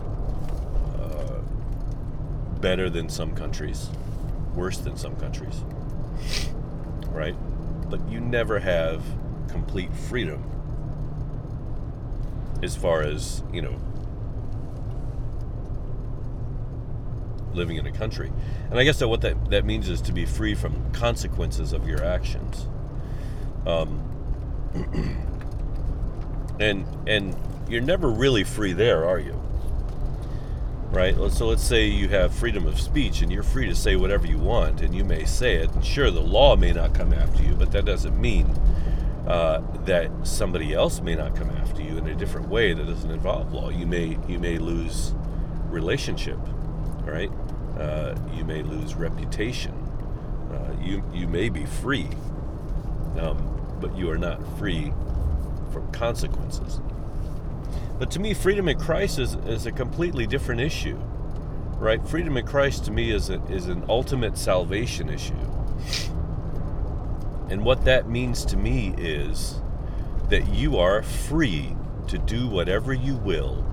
uh, 0.99 1.39
better 2.59 2.89
than 2.89 3.07
some 3.07 3.35
countries, 3.35 3.89
worse 4.55 4.79
than 4.79 4.97
some 4.97 5.15
countries, 5.17 5.63
right? 7.09 7.35
But 7.89 8.07
you 8.09 8.19
never 8.19 8.59
have 8.59 9.03
complete 9.47 9.93
freedom 9.93 10.43
as 12.63 12.75
far 12.75 13.01
as, 13.01 13.43
you 13.51 13.61
know, 13.61 13.79
living 17.53 17.77
in 17.77 17.85
a 17.85 17.91
country. 17.91 18.31
And 18.69 18.79
I 18.79 18.83
guess 18.83 18.99
that 18.99 19.07
what 19.07 19.21
that, 19.21 19.49
that 19.49 19.65
means 19.65 19.89
is 19.89 20.01
to 20.01 20.11
be 20.11 20.25
free 20.25 20.55
from 20.55 20.91
consequences 20.91 21.73
of 21.73 21.87
your 21.87 22.03
actions. 22.03 22.67
Um, 23.65 24.09
and 26.59 26.85
and 27.07 27.35
you're 27.69 27.81
never 27.81 28.09
really 28.09 28.43
free 28.43 28.73
there, 28.73 29.05
are 29.05 29.19
you? 29.19 29.39
Right? 30.91 31.15
So 31.31 31.47
let's 31.47 31.63
say 31.63 31.85
you 31.87 32.09
have 32.09 32.35
freedom 32.35 32.67
of 32.67 32.79
speech 32.79 33.21
and 33.21 33.31
you're 33.31 33.41
free 33.41 33.65
to 33.67 33.73
say 33.75 33.95
whatever 33.95 34.27
you 34.27 34.37
want 34.37 34.81
and 34.81 34.93
you 34.93 35.03
may 35.03 35.25
say 35.25 35.55
it. 35.55 35.71
And 35.71 35.83
sure, 35.83 36.11
the 36.11 36.21
law 36.21 36.55
may 36.55 36.71
not 36.71 36.93
come 36.93 37.13
after 37.13 37.41
you, 37.41 37.55
but 37.55 37.71
that 37.71 37.85
doesn't 37.85 38.19
mean 38.19 38.47
uh, 39.27 39.61
that 39.85 40.11
somebody 40.23 40.73
else 40.73 41.01
may 41.01 41.15
not 41.15 41.35
come 41.35 41.49
after 41.49 41.81
you 41.81 41.97
in 41.97 42.05
a 42.07 42.15
different 42.15 42.47
way 42.49 42.73
that 42.73 42.85
doesn't 42.85 43.09
involve 43.09 43.53
law. 43.53 43.69
You 43.69 43.87
may 43.87 44.19
you 44.27 44.37
may 44.37 44.57
lose 44.57 45.13
relationship, 45.69 46.37
right? 47.05 47.31
Uh, 47.77 48.15
you 48.33 48.43
may 48.45 48.61
lose 48.61 48.95
reputation. 48.95 49.71
Uh, 50.51 50.75
you 50.81 51.03
you 51.13 51.27
may 51.27 51.49
be 51.49 51.65
free, 51.65 52.07
um, 53.19 53.77
but 53.81 53.97
you 53.97 54.09
are 54.09 54.17
not 54.17 54.39
free 54.57 54.93
from 55.71 55.91
consequences. 55.91 56.79
But 57.97 58.11
to 58.11 58.19
me, 58.19 58.33
freedom 58.33 58.67
in 58.67 58.79
Christ 58.79 59.17
is, 59.19 59.35
is 59.45 59.65
a 59.65 59.71
completely 59.71 60.27
different 60.27 60.61
issue, 60.61 60.97
right? 61.77 62.05
Freedom 62.07 62.37
in 62.37 62.45
Christ 62.45 62.85
to 62.85 62.91
me 62.91 63.11
is 63.11 63.29
a, 63.29 63.41
is 63.45 63.67
an 63.67 63.85
ultimate 63.89 64.37
salvation 64.37 65.09
issue. 65.09 65.33
And 67.49 67.63
what 67.63 67.85
that 67.85 68.09
means 68.09 68.45
to 68.45 68.57
me 68.57 68.93
is 68.97 69.61
that 70.29 70.47
you 70.49 70.77
are 70.77 71.03
free 71.03 71.75
to 72.07 72.17
do 72.17 72.47
whatever 72.47 72.93
you 72.93 73.15
will 73.15 73.65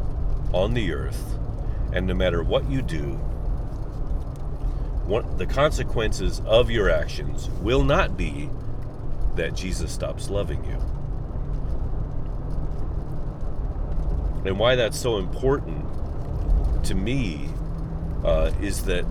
on 0.53 0.75
the 0.75 0.93
earth, 0.93 1.39
and 1.93 2.07
no 2.07 2.15
matter 2.15 2.43
what 2.43 2.71
you 2.71 2.83
do, 2.83 3.19
what, 5.11 5.38
the 5.38 5.46
consequences 5.46 6.40
of 6.46 6.70
your 6.70 6.88
actions 6.88 7.51
will 7.61 7.83
not 7.83 8.16
be 8.16 8.49
that 9.35 9.55
Jesus 9.55 9.92
stops 9.92 10.31
loving 10.31 10.64
you. 10.64 10.77
And 14.49 14.59
why 14.59 14.77
that's 14.77 14.99
so 14.99 15.18
important 15.18 15.85
to 16.85 16.94
me 16.94 17.49
uh, 18.25 18.53
is 18.61 18.85
that 18.85 19.05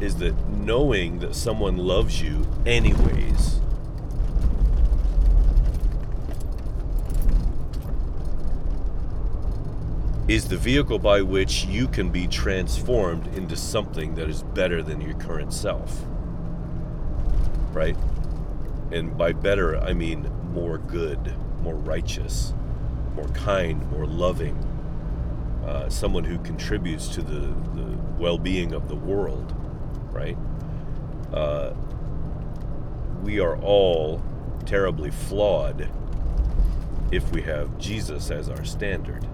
is 0.00 0.16
that 0.16 0.34
knowing 0.48 1.20
that 1.20 1.34
someone 1.34 1.78
loves 1.78 2.20
you 2.20 2.46
anyways 2.66 3.60
is 10.28 10.48
the 10.48 10.56
vehicle 10.56 10.98
by 10.98 11.22
which 11.22 11.64
you 11.66 11.86
can 11.86 12.10
be 12.10 12.26
transformed 12.26 13.28
into 13.36 13.56
something 13.56 14.14
that 14.16 14.28
is 14.28 14.42
better 14.42 14.82
than 14.82 15.00
your 15.00 15.14
current 15.14 15.52
self. 15.52 16.04
Right? 17.72 17.96
And 18.90 19.16
by 19.16 19.32
better, 19.32 19.78
I 19.78 19.92
mean 19.92 20.28
more 20.52 20.78
good, 20.78 21.32
more 21.62 21.76
righteous, 21.76 22.54
more 23.14 23.28
kind, 23.28 23.88
more 23.90 24.06
loving. 24.06 24.56
Uh, 25.64 25.88
someone 25.88 26.24
who 26.24 26.38
contributes 26.38 27.08
to 27.08 27.22
the, 27.22 27.40
the 27.74 27.96
well 28.18 28.38
being 28.38 28.72
of 28.72 28.88
the 28.88 28.94
world, 28.96 29.54
right? 30.12 30.36
Uh, 31.32 31.72
we 33.22 33.40
are 33.40 33.56
all 33.58 34.22
terribly 34.64 35.10
flawed 35.10 35.88
if 37.12 37.30
we 37.32 37.42
have 37.42 37.78
Jesus 37.78 38.30
as 38.30 38.48
our 38.48 38.64
standard. 38.64 39.26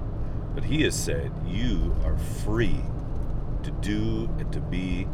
But 0.55 0.65
he 0.65 0.83
has 0.83 0.95
said, 0.95 1.33
You 1.47 1.95
are 2.05 2.19
free 2.19 2.81
to 3.63 3.71
do 3.71 4.29
and 4.39 4.53
to 4.53 4.61
be 4.61 5.05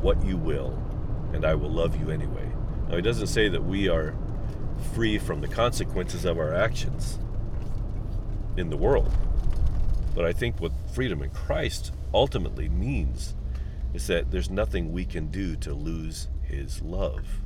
what 0.00 0.24
you 0.24 0.36
will, 0.36 0.78
and 1.32 1.44
I 1.44 1.54
will 1.54 1.70
love 1.70 1.98
you 1.98 2.10
anyway. 2.10 2.50
Now, 2.88 2.96
he 2.96 3.02
doesn't 3.02 3.28
say 3.28 3.48
that 3.48 3.64
we 3.64 3.88
are 3.88 4.14
free 4.94 5.18
from 5.18 5.40
the 5.40 5.48
consequences 5.48 6.24
of 6.24 6.38
our 6.38 6.54
actions 6.54 7.18
in 8.56 8.70
the 8.70 8.76
world. 8.76 9.10
But 10.14 10.24
I 10.24 10.32
think 10.32 10.60
what 10.60 10.72
freedom 10.92 11.22
in 11.22 11.30
Christ 11.30 11.92
ultimately 12.12 12.68
means 12.68 13.34
is 13.94 14.06
that 14.08 14.30
there's 14.30 14.50
nothing 14.50 14.92
we 14.92 15.04
can 15.04 15.28
do 15.28 15.56
to 15.56 15.72
lose 15.72 16.28
his 16.42 16.82
love. 16.82 17.40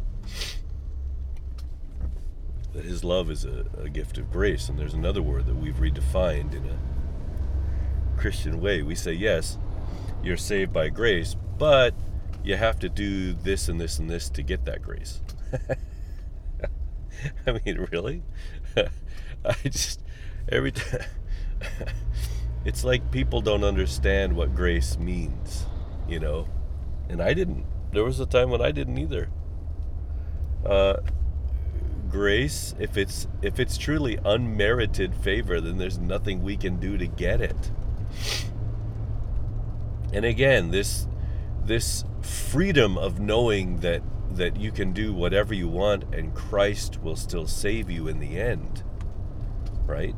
That 2.74 2.84
his 2.84 3.04
love 3.04 3.30
is 3.30 3.44
a, 3.44 3.66
a 3.78 3.88
gift 3.88 4.18
of 4.18 4.30
grace, 4.30 4.68
and 4.68 4.78
there's 4.78 4.94
another 4.94 5.22
word 5.22 5.46
that 5.46 5.56
we've 5.56 5.76
redefined 5.76 6.54
in 6.54 6.64
a 6.66 6.78
Christian 8.18 8.60
way. 8.60 8.82
We 8.82 8.94
say, 8.94 9.12
yes, 9.12 9.58
you're 10.22 10.36
saved 10.36 10.72
by 10.72 10.88
grace, 10.88 11.34
but 11.58 11.94
you 12.42 12.56
have 12.56 12.78
to 12.80 12.88
do 12.88 13.32
this 13.32 13.68
and 13.68 13.80
this 13.80 13.98
and 13.98 14.10
this 14.10 14.28
to 14.30 14.42
get 14.42 14.64
that 14.64 14.82
grace. 14.82 15.20
I 17.46 17.60
mean, 17.64 17.88
really? 17.90 18.22
I 19.44 19.54
just, 19.64 20.02
every 20.48 20.72
time, 20.72 21.06
it's 22.64 22.84
like 22.84 23.10
people 23.10 23.40
don't 23.40 23.64
understand 23.64 24.36
what 24.36 24.54
grace 24.54 24.98
means, 24.98 25.66
you 26.08 26.20
know? 26.20 26.48
And 27.08 27.22
I 27.22 27.34
didn't. 27.34 27.64
There 27.92 28.04
was 28.04 28.20
a 28.20 28.26
time 28.26 28.50
when 28.50 28.60
I 28.60 28.70
didn't 28.70 28.98
either. 28.98 29.30
Uh, 30.64 30.96
grace, 32.10 32.74
if 32.78 32.96
it's 32.96 33.26
if 33.42 33.58
it's 33.58 33.78
truly 33.78 34.18
unmerited 34.24 35.14
favor, 35.14 35.60
then 35.60 35.78
there's 35.78 35.98
nothing 35.98 36.42
we 36.42 36.56
can 36.56 36.78
do 36.78 36.98
to 36.98 37.06
get 37.06 37.40
it. 37.40 37.70
And 40.12 40.24
again, 40.24 40.70
this 40.70 41.06
this 41.64 42.04
freedom 42.22 42.96
of 42.96 43.20
knowing 43.20 43.80
that 43.80 44.02
that 44.30 44.58
you 44.58 44.70
can 44.70 44.92
do 44.92 45.12
whatever 45.12 45.54
you 45.54 45.68
want 45.68 46.04
and 46.14 46.34
Christ 46.34 47.02
will 47.02 47.16
still 47.16 47.46
save 47.46 47.90
you 47.90 48.08
in 48.08 48.20
the 48.20 48.38
end, 48.38 48.82
right? 49.86 50.14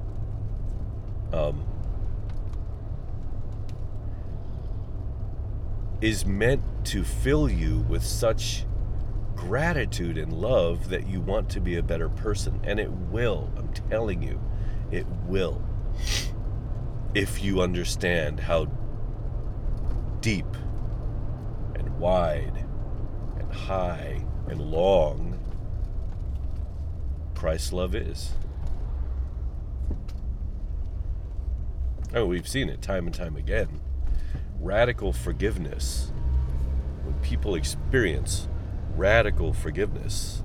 Um, 1.32 1.64
is 6.00 6.24
meant 6.24 6.62
to 6.86 7.04
fill 7.04 7.48
you 7.48 7.80
with 7.88 8.02
such 8.02 8.64
gratitude 9.36 10.18
and 10.18 10.32
love 10.32 10.88
that 10.88 11.06
you 11.06 11.20
want 11.20 11.48
to 11.50 11.60
be 11.60 11.76
a 11.76 11.82
better 11.82 12.08
person. 12.08 12.60
And 12.64 12.80
it 12.80 12.90
will, 12.90 13.50
I'm 13.56 13.72
telling 13.90 14.22
you, 14.22 14.40
it 14.90 15.06
will. 15.26 15.62
If 17.12 17.42
you 17.42 17.60
understand 17.60 18.38
how 18.38 18.66
deep 20.20 20.46
and 21.74 21.98
wide 21.98 22.64
and 23.36 23.52
high 23.52 24.24
and 24.46 24.60
long 24.60 25.38
Christ's 27.34 27.72
love 27.72 27.94
is. 27.94 28.32
Oh, 32.14 32.26
we've 32.26 32.46
seen 32.46 32.68
it 32.68 32.82
time 32.82 33.06
and 33.06 33.14
time 33.14 33.34
again. 33.34 33.80
Radical 34.60 35.12
forgiveness. 35.12 36.12
When 37.02 37.14
people 37.22 37.54
experience 37.54 38.46
radical 38.94 39.52
forgiveness, 39.52 40.44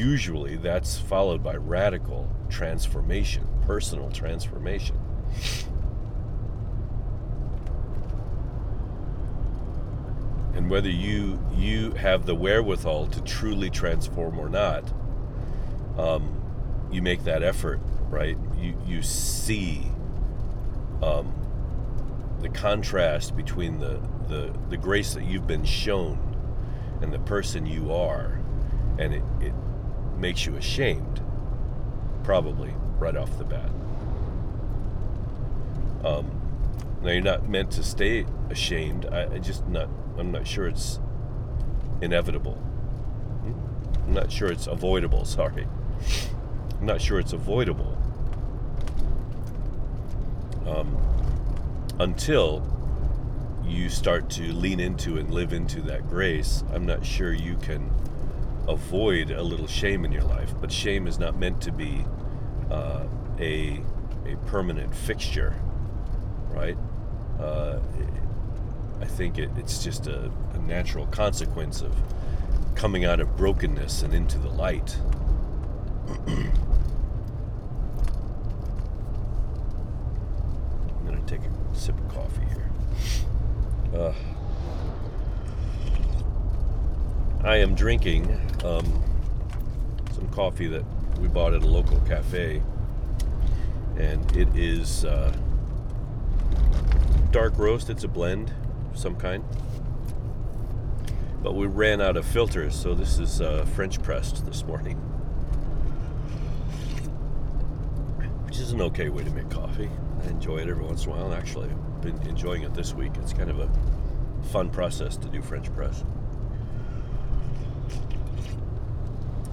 usually 0.00 0.56
that's 0.56 0.98
followed 0.98 1.42
by 1.42 1.54
radical 1.56 2.26
transformation, 2.48 3.46
personal 3.66 4.10
transformation. 4.10 4.98
And 10.54 10.70
whether 10.70 10.88
you 10.88 11.38
you 11.54 11.92
have 11.92 12.24
the 12.24 12.34
wherewithal 12.34 13.08
to 13.08 13.20
truly 13.22 13.68
transform 13.68 14.38
or 14.38 14.48
not, 14.48 14.84
um, 15.98 16.40
you 16.90 17.02
make 17.02 17.24
that 17.24 17.42
effort, 17.42 17.80
right? 18.08 18.38
You 18.58 18.76
you 18.86 19.02
see 19.02 19.82
um, 21.02 21.34
the 22.40 22.48
contrast 22.48 23.36
between 23.36 23.78
the, 23.78 24.00
the 24.28 24.52
the 24.70 24.78
grace 24.78 25.12
that 25.14 25.24
you've 25.24 25.46
been 25.46 25.64
shown 25.64 26.18
and 27.02 27.12
the 27.12 27.18
person 27.18 27.66
you 27.66 27.92
are, 27.92 28.40
and 28.98 29.14
it, 29.14 29.22
it 29.40 29.54
makes 30.20 30.46
you 30.46 30.54
ashamed, 30.56 31.22
probably 32.22 32.74
right 32.98 33.16
off 33.16 33.36
the 33.38 33.44
bat. 33.44 33.70
Um, 36.04 36.30
now 37.02 37.10
you're 37.10 37.22
not 37.22 37.48
meant 37.48 37.70
to 37.72 37.82
stay 37.82 38.26
ashamed. 38.50 39.06
I, 39.06 39.34
I 39.34 39.38
just 39.38 39.66
not. 39.66 39.88
I'm 40.18 40.30
not 40.30 40.46
sure 40.46 40.66
it's 40.66 41.00
inevitable. 42.02 42.62
I'm 44.06 44.14
not 44.14 44.30
sure 44.30 44.50
it's 44.52 44.66
avoidable. 44.66 45.24
Sorry. 45.24 45.66
I'm 46.78 46.86
not 46.86 47.00
sure 47.00 47.18
it's 47.18 47.32
avoidable 47.32 47.96
um, 50.66 50.96
until 51.98 52.66
you 53.64 53.88
start 53.88 54.30
to 54.30 54.52
lean 54.52 54.80
into 54.80 55.18
and 55.18 55.32
live 55.32 55.52
into 55.52 55.80
that 55.82 56.08
grace. 56.08 56.64
I'm 56.72 56.86
not 56.86 57.04
sure 57.04 57.32
you 57.32 57.56
can 57.56 57.90
avoid 58.68 59.30
a 59.30 59.42
little 59.42 59.66
shame 59.66 60.04
in 60.04 60.12
your 60.12 60.24
life, 60.24 60.54
but 60.60 60.70
shame 60.70 61.06
is 61.06 61.18
not 61.18 61.36
meant 61.36 61.60
to 61.62 61.72
be 61.72 62.04
uh, 62.70 63.04
a 63.38 63.80
a 64.26 64.36
permanent 64.46 64.94
fixture, 64.94 65.54
right? 66.50 66.76
Uh, 67.40 67.78
I 69.00 69.06
think 69.06 69.38
it, 69.38 69.50
it's 69.56 69.82
just 69.82 70.06
a, 70.06 70.30
a 70.52 70.58
natural 70.58 71.06
consequence 71.06 71.80
of 71.80 71.94
coming 72.74 73.04
out 73.04 73.20
of 73.20 73.36
brokenness 73.36 74.02
and 74.02 74.14
into 74.14 74.38
the 74.38 74.48
light. 74.50 74.96
I'm 76.26 76.52
going 81.06 81.24
to 81.24 81.26
take 81.26 81.40
a 81.40 81.74
sip 81.74 81.98
of 81.98 82.08
coffee 82.08 82.44
here. 82.52 82.70
Uh, 83.94 84.12
I 87.42 87.56
am 87.56 87.74
drinking 87.74 88.30
um, 88.64 89.02
some 90.12 90.28
coffee 90.30 90.66
that 90.66 90.84
we 91.18 91.26
bought 91.26 91.54
at 91.54 91.62
a 91.62 91.66
local 91.66 91.98
cafe, 92.00 92.62
and 93.96 94.36
it 94.36 94.54
is 94.54 95.06
uh, 95.06 95.34
dark 97.30 97.56
roast. 97.56 97.88
It's 97.88 98.04
a 98.04 98.08
blend 98.08 98.52
of 98.90 98.98
some 98.98 99.16
kind. 99.16 99.42
But 101.42 101.54
we 101.54 101.66
ran 101.66 102.02
out 102.02 102.18
of 102.18 102.26
filters, 102.26 102.78
so 102.78 102.94
this 102.94 103.18
is 103.18 103.40
uh, 103.40 103.64
French 103.74 104.02
pressed 104.02 104.44
this 104.44 104.62
morning. 104.64 104.98
Which 108.44 108.58
is 108.58 108.72
an 108.72 108.82
okay 108.82 109.08
way 109.08 109.24
to 109.24 109.30
make 109.30 109.48
coffee. 109.48 109.88
I 110.22 110.26
enjoy 110.28 110.58
it 110.58 110.68
every 110.68 110.84
once 110.84 111.06
in 111.06 111.12
a 111.12 111.14
while. 111.14 111.32
Actually, 111.32 111.70
I've 111.70 112.02
been 112.02 112.20
enjoying 112.28 112.64
it 112.64 112.74
this 112.74 112.92
week. 112.92 113.12
It's 113.16 113.32
kind 113.32 113.48
of 113.48 113.60
a 113.60 113.70
fun 114.48 114.68
process 114.68 115.16
to 115.16 115.28
do 115.28 115.40
French 115.40 115.74
press. 115.74 116.04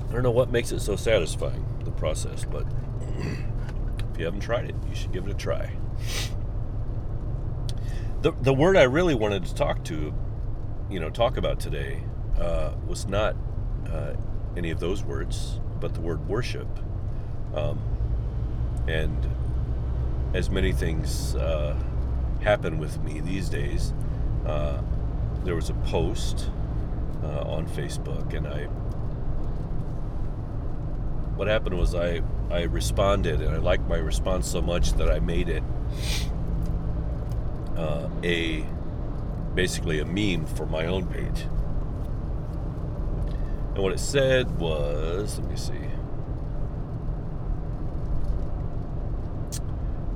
I 0.09 0.13
don't 0.13 0.23
know 0.23 0.31
what 0.31 0.51
makes 0.51 0.71
it 0.71 0.79
so 0.79 0.95
satisfying, 0.95 1.65
the 1.83 1.91
process, 1.91 2.45
but 2.45 2.65
if 4.11 4.17
you 4.17 4.25
haven't 4.25 4.39
tried 4.41 4.69
it, 4.69 4.75
you 4.87 4.95
should 4.95 5.11
give 5.11 5.27
it 5.27 5.31
a 5.31 5.35
try. 5.35 5.71
The, 8.21 8.31
the 8.41 8.53
word 8.53 8.77
I 8.77 8.83
really 8.83 9.15
wanted 9.15 9.45
to 9.45 9.53
talk 9.53 9.83
to, 9.85 10.13
you 10.89 10.99
know, 10.99 11.09
talk 11.09 11.37
about 11.37 11.59
today 11.59 12.03
uh, 12.39 12.71
was 12.87 13.05
not 13.05 13.35
uh, 13.91 14.13
any 14.55 14.71
of 14.71 14.79
those 14.79 15.03
words, 15.03 15.59
but 15.79 15.93
the 15.93 16.01
word 16.01 16.27
worship. 16.27 16.67
Um, 17.53 17.79
and 18.87 19.27
as 20.33 20.49
many 20.49 20.71
things 20.71 21.35
uh, 21.35 21.77
happen 22.41 22.79
with 22.79 23.01
me 23.03 23.19
these 23.19 23.49
days, 23.49 23.93
uh, 24.45 24.81
there 25.43 25.55
was 25.55 25.69
a 25.69 25.73
post 25.73 26.49
uh, 27.23 27.41
on 27.41 27.67
Facebook, 27.67 28.33
and 28.33 28.47
I. 28.47 28.67
What 31.37 31.47
happened 31.47 31.77
was 31.77 31.93
I 31.93 32.23
I 32.49 32.63
responded, 32.63 33.41
and 33.41 33.53
I 33.53 33.57
liked 33.57 33.87
my 33.87 33.97
response 33.97 34.49
so 34.49 34.61
much 34.61 34.93
that 34.93 35.11
I 35.11 35.19
made 35.19 35.49
it 35.49 35.63
uh, 37.77 38.09
a 38.23 38.65
basically 39.53 39.99
a 39.99 40.05
meme 40.05 40.47
for 40.47 40.65
my 40.65 40.87
own 40.87 41.05
page. 41.05 41.47
And 43.75 43.83
what 43.83 43.93
it 43.93 43.99
said 43.99 44.57
was, 44.57 45.37
let 45.37 45.47
me 45.47 45.55
see. 45.55 45.73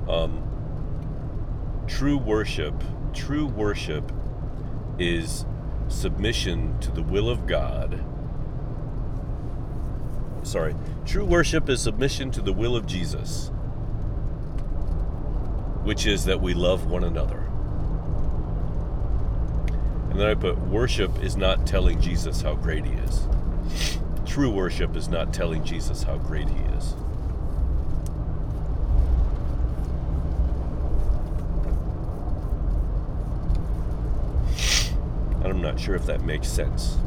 Um, 0.10 0.42
true 1.88 2.18
worship, 2.18 2.74
true 3.14 3.46
worship 3.46 4.12
is 4.98 5.46
submission 5.88 6.80
to 6.80 6.92
the 6.92 7.04
will 7.04 7.30
of 7.30 7.46
God. 7.46 8.04
Sorry, 10.52 10.76
true 11.06 11.24
worship 11.24 11.70
is 11.70 11.80
submission 11.80 12.30
to 12.32 12.42
the 12.42 12.52
will 12.52 12.76
of 12.76 12.86
Jesus, 12.86 13.52
which 15.86 16.06
is 16.06 16.26
that 16.26 16.42
we 16.42 16.54
love 16.54 16.88
one 16.88 17.06
another. 17.06 17.38
And 20.10 20.20
then 20.20 20.28
I 20.28 20.34
put 20.34 20.60
worship 20.68 21.24
is 21.24 21.38
not 21.38 21.66
telling 21.66 22.02
Jesus 22.02 22.42
how 22.42 22.56
great 22.56 22.84
he 22.84 22.92
is. 22.92 23.30
True 24.26 24.50
worship 24.50 24.98
is 24.98 25.08
not 25.08 25.34
telling 25.34 25.64
Jesus 25.64 26.04
how 26.04 26.18
great 26.18 26.50
he 26.50 26.60
is. 26.76 26.96
I'm 35.46 35.62
not 35.62 35.80
sure 35.80 35.96
if 35.96 36.06
that 36.08 36.26
makes 36.26 36.50
sense. 36.50 36.98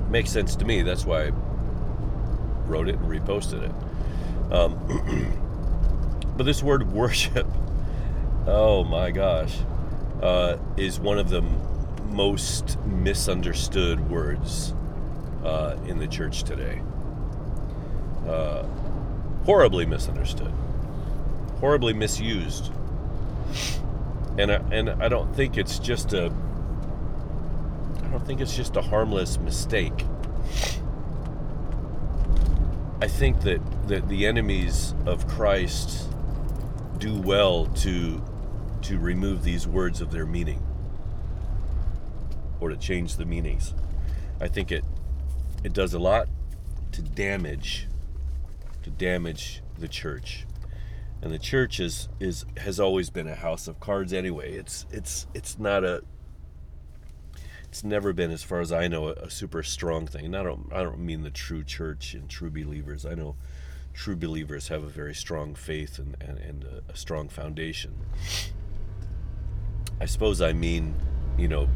It 0.00 0.10
makes 0.10 0.28
sense 0.28 0.54
to 0.56 0.66
me. 0.66 0.82
That's 0.82 1.06
why 1.06 1.32
wrote 2.68 2.88
it 2.88 2.96
and 2.96 3.08
reposted 3.08 3.62
it. 3.62 4.52
Um, 4.52 6.22
but 6.36 6.44
this 6.44 6.62
word 6.62 6.92
worship, 6.92 7.46
oh 8.46 8.84
my 8.84 9.10
gosh, 9.10 9.56
uh, 10.22 10.56
is 10.76 11.00
one 11.00 11.18
of 11.18 11.28
the 11.28 11.42
most 12.06 12.78
misunderstood 12.84 14.08
words 14.10 14.74
uh, 15.44 15.76
in 15.86 15.98
the 15.98 16.06
church 16.06 16.44
today. 16.44 16.80
Uh, 18.26 18.64
horribly 19.44 19.86
misunderstood, 19.86 20.52
horribly 21.60 21.92
misused, 21.92 22.72
and 24.38 24.52
I, 24.52 24.56
and 24.70 24.90
I 24.90 25.08
don't 25.08 25.34
think 25.34 25.56
it's 25.56 25.78
just 25.78 26.12
a 26.12 26.32
I 28.08 28.10
don't 28.10 28.26
think 28.26 28.40
it's 28.40 28.56
just 28.56 28.76
a 28.76 28.82
harmless 28.82 29.38
mistake. 29.38 30.04
I 33.00 33.08
think 33.08 33.42
that, 33.42 33.60
that 33.88 34.08
the 34.08 34.26
enemies 34.26 34.94
of 35.06 35.28
Christ 35.28 36.08
do 36.98 37.14
well 37.20 37.66
to 37.66 38.22
to 38.82 38.98
remove 38.98 39.44
these 39.44 39.66
words 39.66 40.00
of 40.00 40.10
their 40.12 40.26
meaning. 40.26 40.62
or 42.60 42.70
to 42.70 42.76
change 42.76 43.16
the 43.16 43.24
meanings. 43.24 43.74
I 44.40 44.48
think 44.48 44.72
it 44.72 44.84
it 45.64 45.72
does 45.72 45.94
a 45.94 45.98
lot 45.98 46.28
to 46.92 47.02
damage 47.02 47.88
to 48.82 48.90
damage 48.90 49.62
the 49.78 49.88
church. 49.88 50.46
And 51.22 51.32
the 51.32 51.38
church 51.38 51.80
is 51.80 52.08
is 52.20 52.44
has 52.58 52.80
always 52.80 53.10
been 53.10 53.28
a 53.28 53.34
house 53.34 53.68
of 53.68 53.80
cards 53.80 54.12
anyway. 54.12 54.54
It's 54.54 54.86
it's 54.90 55.26
it's 55.34 55.58
not 55.58 55.84
a 55.84 56.02
it's 57.68 57.84
never 57.84 58.12
been, 58.12 58.30
as 58.30 58.42
far 58.42 58.60
as 58.60 58.72
I 58.72 58.88
know, 58.88 59.08
a, 59.08 59.12
a 59.12 59.30
super 59.30 59.62
strong 59.62 60.06
thing. 60.06 60.24
And 60.24 60.36
I 60.36 60.42
don't 60.42 60.72
I 60.72 60.82
don't 60.82 61.00
mean 61.00 61.22
the 61.22 61.30
true 61.30 61.62
church 61.62 62.14
and 62.14 62.28
true 62.28 62.50
believers. 62.50 63.04
I 63.04 63.14
know 63.14 63.36
true 63.92 64.16
believers 64.16 64.68
have 64.68 64.82
a 64.82 64.88
very 64.88 65.14
strong 65.14 65.54
faith 65.54 65.98
and, 65.98 66.16
and, 66.20 66.38
and 66.38 66.64
a, 66.64 66.92
a 66.92 66.96
strong 66.96 67.28
foundation. 67.28 67.94
I 70.00 70.06
suppose 70.06 70.40
I 70.40 70.52
mean, 70.52 70.94
you 71.36 71.48
know, 71.48 71.68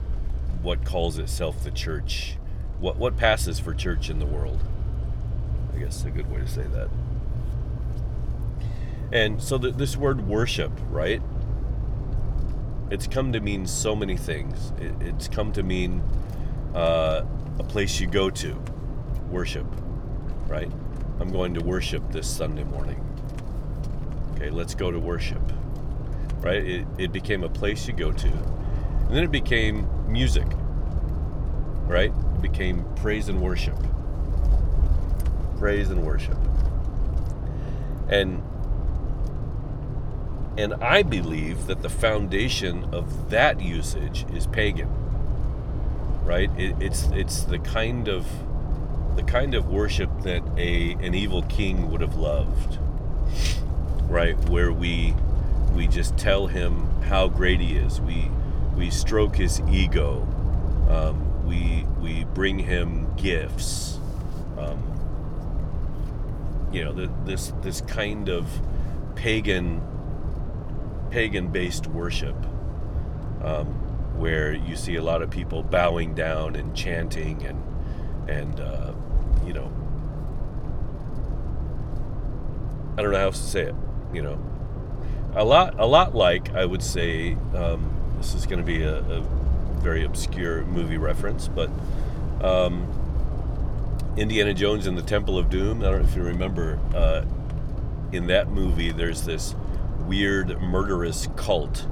what 0.63 0.85
calls 0.85 1.19
itself 1.19 1.63
the 1.63 1.71
church, 1.71 2.37
what 2.81 2.97
what 2.97 3.17
passes 3.17 3.61
for 3.61 3.75
church 3.75 4.09
in 4.09 4.19
the 4.19 4.27
world. 4.27 4.61
I 5.75 5.79
guess 5.79 6.05
a 6.05 6.11
good 6.11 6.31
way 6.31 6.41
to 6.41 6.49
say 6.49 6.65
that. 6.73 6.89
And 9.13 9.43
so 9.43 9.59
the, 9.59 9.71
this 9.71 9.95
word 9.95 10.27
worship, 10.27 10.73
right? 10.91 11.21
It's 12.91 13.07
come 13.07 13.33
to 13.33 13.41
mean 13.41 13.67
so 13.67 13.97
many 13.97 14.17
things. 14.17 14.73
It, 14.81 14.93
it's 15.01 15.29
come 15.29 15.53
to 15.53 15.63
mean 15.63 16.03
uh, 16.75 17.25
a 17.59 17.65
place 17.65 18.01
you 18.01 18.07
go 18.07 18.31
to, 18.31 18.63
worship, 19.31 19.67
right? 20.47 20.71
I'm 21.21 21.31
going 21.31 21.55
to 21.55 21.61
worship 21.61 22.11
this 22.11 22.27
Sunday 22.29 22.65
morning. 22.65 22.99
Okay, 24.35 24.51
let's 24.51 24.75
go 24.75 24.91
to 24.91 24.99
worship. 24.99 25.43
Right? 26.41 26.67
It, 26.67 26.87
it 26.99 27.13
became 27.13 27.45
a 27.45 27.49
place 27.49 27.87
you 27.87 27.93
go 27.93 28.11
to. 28.11 28.29
And 28.29 29.11
then 29.11 29.23
it 29.23 29.31
became 29.31 29.89
music. 30.11 30.47
Right? 31.87 32.11
It 32.11 32.43
became 32.43 32.85
praise 32.97 33.29
and 33.29 33.41
worship. 33.41 33.77
Praise 35.59 35.91
and 35.91 36.05
worship. 36.05 36.39
And 38.09 38.43
and 40.57 40.75
I 40.75 41.03
believe 41.03 41.67
that 41.67 41.83
the 41.83 41.89
foundation 41.89 42.93
of 42.93 43.31
that 43.31 43.61
usage 43.61 44.27
is 44.35 44.47
pagan. 44.47 44.89
Right? 46.25 46.51
It, 46.59 46.77
it's 46.81 47.09
it's 47.13 47.43
the 47.43 47.59
kind 47.59 48.09
of 48.09 48.27
the 49.17 49.23
kind 49.23 49.55
of 49.55 49.69
worship 49.69 50.11
that 50.23 50.43
a 50.57 50.93
an 50.93 51.15
evil 51.15 51.43
king 51.43 51.91
would 51.91 52.01
have 52.01 52.17
loved 52.17 52.79
right 54.09 54.37
where 54.49 54.73
we 54.73 55.15
we 55.75 55.87
just 55.87 56.17
tell 56.17 56.47
him 56.47 56.87
how 57.03 57.29
great 57.29 57.61
he 57.61 57.77
is 57.77 58.01
we 58.01 58.31
we 58.77 58.91
stroke 58.91 59.37
his 59.37 59.61
ego 59.71 60.27
um, 60.89 61.47
we 61.47 61.87
we 62.01 62.25
bring 62.25 62.59
him 62.59 63.13
gifts 63.17 63.99
um, 64.59 64.79
you 66.73 66.85
know 66.85 66.93
the, 66.93 67.11
this 67.25 67.53
this 67.63 67.81
kind 67.83 68.29
of 68.29 68.47
pagan 69.15 69.81
pagan 71.13 71.49
based 71.49 71.87
worship 71.89 72.37
um, 73.45 73.67
where 74.19 74.53
you 74.53 74.75
see 74.75 74.97
a 74.97 75.03
lot 75.03 75.21
of 75.21 75.31
people 75.31 75.63
bowing 75.63 76.15
down 76.15 76.57
and 76.57 76.75
chanting 76.75 77.45
and 77.45 77.63
and 78.29 78.61
uh, 78.61 78.93
you 79.47 79.53
know, 79.53 79.71
I 82.97 83.03
don't 83.03 83.13
know 83.13 83.19
how 83.19 83.27
else 83.27 83.41
to 83.41 83.47
say 83.47 83.63
it. 83.63 83.75
You 84.13 84.23
know, 84.23 84.39
a 85.35 85.45
lot, 85.45 85.79
a 85.79 85.87
lot 85.87 86.15
like 86.15 86.55
I 86.55 86.65
would 86.65 86.83
say. 86.83 87.37
Um, 87.55 87.99
this 88.19 88.35
is 88.35 88.47
going 88.47 88.61
to 88.61 88.65
be 88.65 88.83
a, 88.83 88.99
a, 88.99 89.21
very 89.83 90.05
obscure 90.05 90.65
movie 90.67 90.97
reference, 90.97 91.49
but 91.49 91.69
um, 92.41 92.87
Indiana 94.17 94.55
Jones 94.55 94.87
and 94.87 94.97
the 94.97 95.03
Temple 95.03 95.37
of 95.37 95.51
Doom. 95.51 95.81
I 95.81 95.91
don't 95.91 96.03
know 96.03 96.09
if 96.09 96.15
you 96.15 96.23
remember. 96.23 96.79
Uh, 96.95 97.25
in 98.13 98.27
that 98.27 98.49
movie, 98.51 98.93
there's 98.93 99.23
this 99.23 99.57
weird 100.13 100.61
murderous 100.61 101.27
cult 101.37 101.87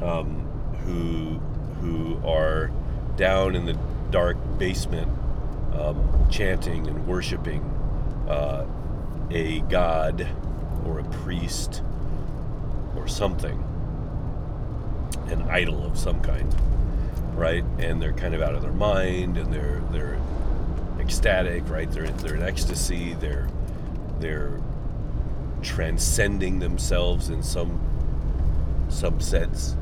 um, 0.00 0.40
who 0.86 1.34
who 1.82 2.18
are 2.26 2.70
down 3.14 3.54
in 3.54 3.66
the 3.66 3.78
dark 4.10 4.38
basement 4.56 5.06
um, 5.74 6.26
chanting 6.30 6.86
and 6.86 7.06
worshiping 7.06 7.60
uh, 8.26 8.64
a 9.30 9.60
god 9.68 10.26
or 10.86 11.00
a 11.00 11.04
priest 11.04 11.82
or 12.96 13.06
something, 13.06 13.62
an 15.26 15.42
idol 15.42 15.84
of 15.84 15.98
some 15.98 16.22
kind, 16.22 16.54
right? 17.34 17.64
And 17.78 18.00
they're 18.00 18.14
kind 18.14 18.34
of 18.34 18.40
out 18.40 18.54
of 18.54 18.62
their 18.62 18.72
mind 18.72 19.36
and 19.36 19.52
they're 19.52 19.82
they're 19.90 20.18
ecstatic, 20.98 21.68
right? 21.68 21.90
They're 21.90 22.08
they're 22.08 22.36
in 22.36 22.42
ecstasy. 22.42 23.12
They're 23.12 23.46
they're 24.20 24.58
transcending 25.62 26.58
themselves 26.58 27.28
in 27.30 27.42
some 27.42 29.20
sense. 29.20 29.76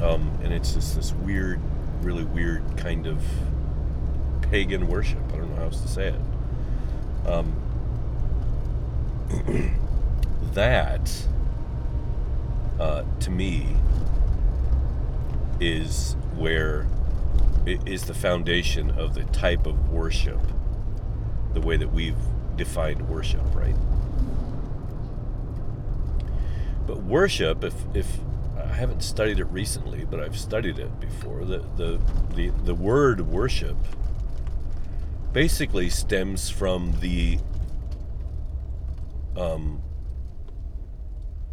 Um, 0.00 0.30
and 0.42 0.52
it's 0.52 0.74
just 0.74 0.94
this 0.94 1.12
weird, 1.12 1.60
really 2.02 2.24
weird 2.24 2.76
kind 2.76 3.06
of 3.06 3.22
pagan 4.42 4.88
worship. 4.88 5.18
I 5.32 5.36
don't 5.36 5.50
know 5.50 5.56
how 5.56 5.62
else 5.64 5.80
to 5.80 5.88
say 5.88 6.08
it. 6.08 6.20
Um, 7.28 7.54
that, 10.52 11.26
uh, 12.78 13.04
to 13.20 13.30
me, 13.30 13.76
is 15.60 16.14
where 16.36 16.86
is 17.66 18.04
the 18.04 18.14
foundation 18.14 18.90
of 18.90 19.14
the 19.14 19.24
type 19.24 19.66
of 19.66 19.90
worship, 19.90 20.40
the 21.54 21.60
way 21.60 21.76
that 21.76 21.92
we've 21.92 22.14
defined 22.56 23.08
worship, 23.08 23.42
right? 23.54 23.76
But 26.86 27.02
worship, 27.02 27.64
if 27.64 27.74
if 27.94 28.18
I 28.56 28.72
haven't 28.72 29.02
studied 29.02 29.40
it 29.40 29.46
recently, 29.46 30.04
but 30.04 30.20
I've 30.20 30.38
studied 30.38 30.78
it 30.78 31.00
before, 31.00 31.44
the 31.44 31.58
the 31.76 32.00
the, 32.34 32.48
the 32.64 32.74
word 32.74 33.22
worship 33.22 33.76
basically 35.32 35.90
stems 35.90 36.48
from 36.48 36.94
the 37.00 37.38
um, 39.36 39.82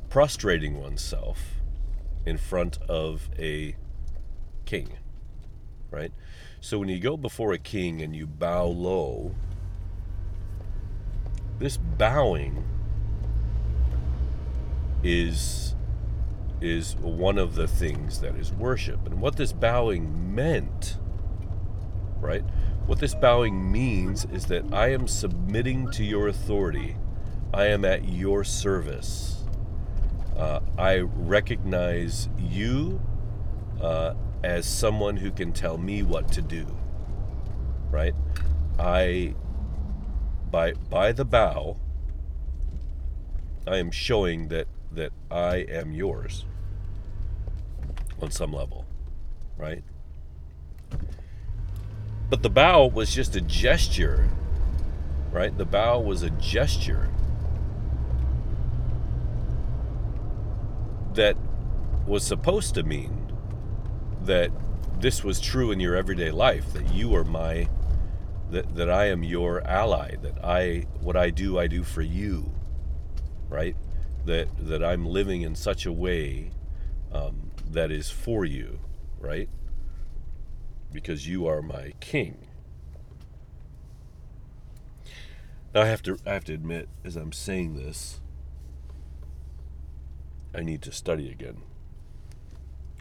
prostrating 0.10 0.80
oneself 0.80 1.56
in 2.26 2.38
front 2.38 2.78
of 2.84 3.30
a 3.38 3.76
king, 4.66 4.90
right? 5.92 6.12
So 6.62 6.80
when 6.80 6.88
you 6.88 7.00
go 7.00 7.18
before 7.18 7.52
a 7.52 7.58
king 7.58 8.02
and 8.02 8.16
you 8.16 8.26
bow 8.26 8.66
low, 8.68 9.36
this 11.60 11.78
bowing 11.78 12.64
is 15.04 15.76
is 16.62 16.96
one 16.96 17.38
of 17.38 17.56
the 17.56 17.68
things 17.68 18.22
that 18.22 18.36
is 18.36 18.54
worship. 18.54 19.06
And 19.06 19.20
what 19.20 19.36
this 19.36 19.52
bowing 19.52 20.34
meant, 20.34 20.98
right, 22.22 22.44
what 22.86 23.00
this 23.00 23.14
bowing 23.14 23.70
means 23.70 24.26
is 24.32 24.46
that 24.46 24.74
I 24.74 24.94
am 24.94 25.08
submitting 25.08 25.92
to 25.92 26.06
your 26.06 26.30
authority. 26.30 26.96
I 27.54 27.66
am 27.66 27.84
at 27.84 28.08
your 28.08 28.46
service. 28.46 29.44
Uh, 30.38 30.62
I 30.78 31.00
recognize 31.00 32.30
you 32.40 33.02
uh, 33.82 34.14
as 34.44 34.66
someone 34.66 35.18
who 35.18 35.32
can 35.32 35.52
tell 35.52 35.78
me 35.78 36.02
what 36.02 36.32
to 36.32 36.42
do. 36.42 36.66
Right? 37.92 38.16
I, 38.80 39.36
by 40.54 40.72
by 40.72 41.12
the 41.12 41.26
bow, 41.26 41.78
I 43.68 43.78
am 43.78 43.90
showing 43.90 44.50
that 44.50 44.68
that 44.92 45.12
I 45.32 45.66
am 45.68 45.92
yours 45.92 46.46
on 48.22 48.30
some 48.30 48.54
level, 48.54 48.86
right? 49.58 49.84
But 52.30 52.44
the 52.44 52.52
bow 52.52 52.86
was 52.86 53.14
just 53.14 53.36
a 53.36 53.42
gesture, 53.42 54.30
right? 55.32 55.58
The 55.58 55.66
bow 55.66 56.00
was 56.00 56.22
a 56.22 56.30
gesture 56.30 57.10
that 61.16 61.36
was 62.06 62.24
supposed 62.24 62.76
to 62.76 62.84
mean 62.84 63.34
that 64.22 64.52
this 65.00 65.24
was 65.24 65.42
true 65.42 65.72
in 65.72 65.80
your 65.80 65.96
everyday 65.96 66.30
life, 66.30 66.74
that 66.74 66.94
you 66.94 67.16
are 67.16 67.24
my 67.24 67.68
that, 68.54 68.76
that 68.76 68.90
I 68.90 69.08
am 69.08 69.24
your 69.24 69.62
ally, 69.68 70.16
that 70.22 70.44
I 70.44 70.86
what 71.02 71.18
I 71.18 71.30
do 71.30 71.60
I 71.60 71.68
do 71.68 71.84
for 71.84 72.02
you, 72.02 72.52
right? 73.50 73.76
That 74.26 74.48
that 74.60 74.84
I'm 74.84 75.06
living 75.06 75.42
in 75.42 75.56
such 75.56 75.86
a 75.86 75.92
way 75.92 76.52
um, 77.12 77.52
that 77.70 77.92
is 77.92 78.10
for 78.10 78.46
you, 78.46 78.80
right? 79.20 79.50
because 80.94 81.28
you 81.28 81.48
are 81.48 81.62
my 81.62 81.94
king. 82.00 82.48
Now 85.74 85.82
I 85.82 85.86
have 85.88 86.04
to 86.04 86.18
I 86.26 86.34
have 86.34 86.46
to 86.46 86.54
admit 86.54 86.88
as 87.04 87.16
I'm 87.16 87.34
saying 87.34 87.76
this 87.76 88.22
I 90.56 90.62
need 90.62 90.84
to 90.84 90.92
study 90.92 91.30
again. 91.32 91.64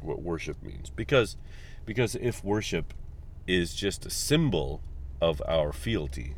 what 0.00 0.22
worship 0.22 0.62
means. 0.62 0.90
Because 0.90 1.36
because 1.84 2.14
if 2.16 2.42
worship 2.42 2.94
is 3.46 3.74
just 3.74 4.06
a 4.06 4.10
symbol 4.10 4.82
of 5.22 5.40
our 5.46 5.72
fealty, 5.72 6.35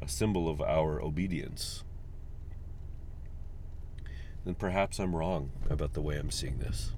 a 0.00 0.08
symbol 0.08 0.48
of 0.48 0.62
our 0.62 1.02
obedience, 1.02 1.84
then 4.46 4.54
perhaps 4.54 4.98
I'm 4.98 5.14
wrong 5.14 5.50
about 5.68 5.92
the 5.92 6.00
way 6.00 6.16
I'm 6.16 6.30
seeing 6.30 6.60
this. 6.60 6.92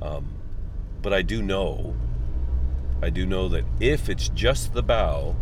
Um, 0.00 0.34
but 1.02 1.12
I 1.12 1.22
do 1.22 1.42
know, 1.42 1.96
I 3.02 3.10
do 3.10 3.26
know 3.26 3.48
that 3.48 3.64
if 3.80 4.08
it's 4.08 4.28
just 4.28 4.72
the 4.72 4.84
bow, 4.84 5.34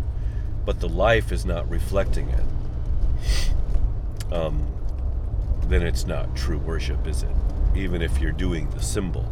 but 0.65 0.81
the 0.81 0.89
life 0.89 1.31
is 1.31 1.45
not 1.45 1.69
reflecting 1.69 2.31
it, 2.31 4.33
um, 4.33 4.67
then 5.65 5.83
it's 5.83 6.07
not 6.07 6.35
true 6.35 6.59
worship, 6.59 7.07
is 7.07 7.23
it? 7.23 7.37
Even 7.75 8.01
if 8.01 8.21
you're 8.21 8.33
doing 8.33 8.71
the 8.71 8.81
symbol, 8.81 9.31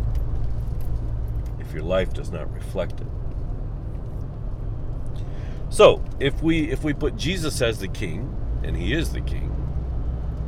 if 1.59 1.73
your 1.73 1.83
life 1.83 2.13
does 2.13 2.31
not 2.31 2.53
reflect 2.53 3.01
it. 3.01 3.07
So, 5.75 6.05
if 6.21 6.41
we 6.41 6.71
if 6.71 6.85
we 6.85 6.95
put 6.95 7.17
Jesus 7.17 7.61
as 7.61 7.81
the 7.81 7.89
king, 7.89 8.33
and 8.63 8.77
he 8.77 8.95
is 8.95 9.13
the 9.13 9.21
king, 9.21 9.51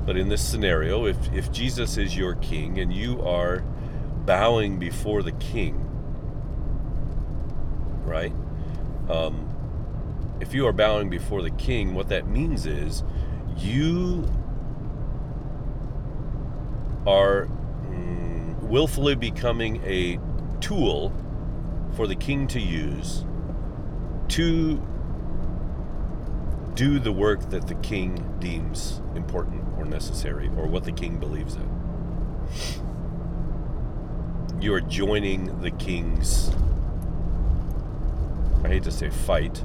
but 0.07 0.17
in 0.17 0.29
this 0.29 0.41
scenario, 0.41 1.07
if 1.07 1.17
if 1.33 1.51
Jesus 1.51 1.97
is 1.97 2.17
your 2.17 2.37
king 2.37 2.79
and 2.79 2.93
you 2.93 3.21
are 3.23 3.65
bowing 4.25 4.79
before 4.79 5.25
the 5.25 5.33
king, 5.33 5.75
right? 8.05 8.33
Um, 9.11 9.49
if 10.39 10.55
you 10.55 10.65
are 10.69 10.73
bowing 10.73 11.11
before 11.11 11.43
the 11.43 11.51
king, 11.51 11.95
what 11.95 12.09
that 12.11 12.29
means 12.29 12.65
is 12.65 13.03
you 13.57 14.31
are 17.05 17.47
mm, 17.89 18.57
willfully 18.61 19.17
becoming 19.17 19.83
a 19.85 20.21
tool 20.61 21.13
for 21.97 22.07
the 22.07 22.15
king 22.15 22.47
to 22.47 22.61
use 22.61 23.25
to 24.29 24.81
do 26.77 26.99
the 26.99 27.11
work 27.11 27.51
that 27.51 27.67
the 27.67 27.75
king 27.77 28.37
deems 28.39 29.01
important 29.15 29.65
or 29.79 29.87
necessary 29.87 30.49
or 30.59 30.67
what 30.67 30.85
the 30.85 30.93
king 30.93 31.19
believes 31.19 31.57
in. 31.57 31.69
You 34.61 34.75
are 34.75 34.81
joining 34.81 35.61
the 35.63 35.71
king's, 35.71 36.51
I 38.63 38.69
hate 38.69 38.85
to 38.85 38.93
say 38.93 39.09
fight. 39.09 39.65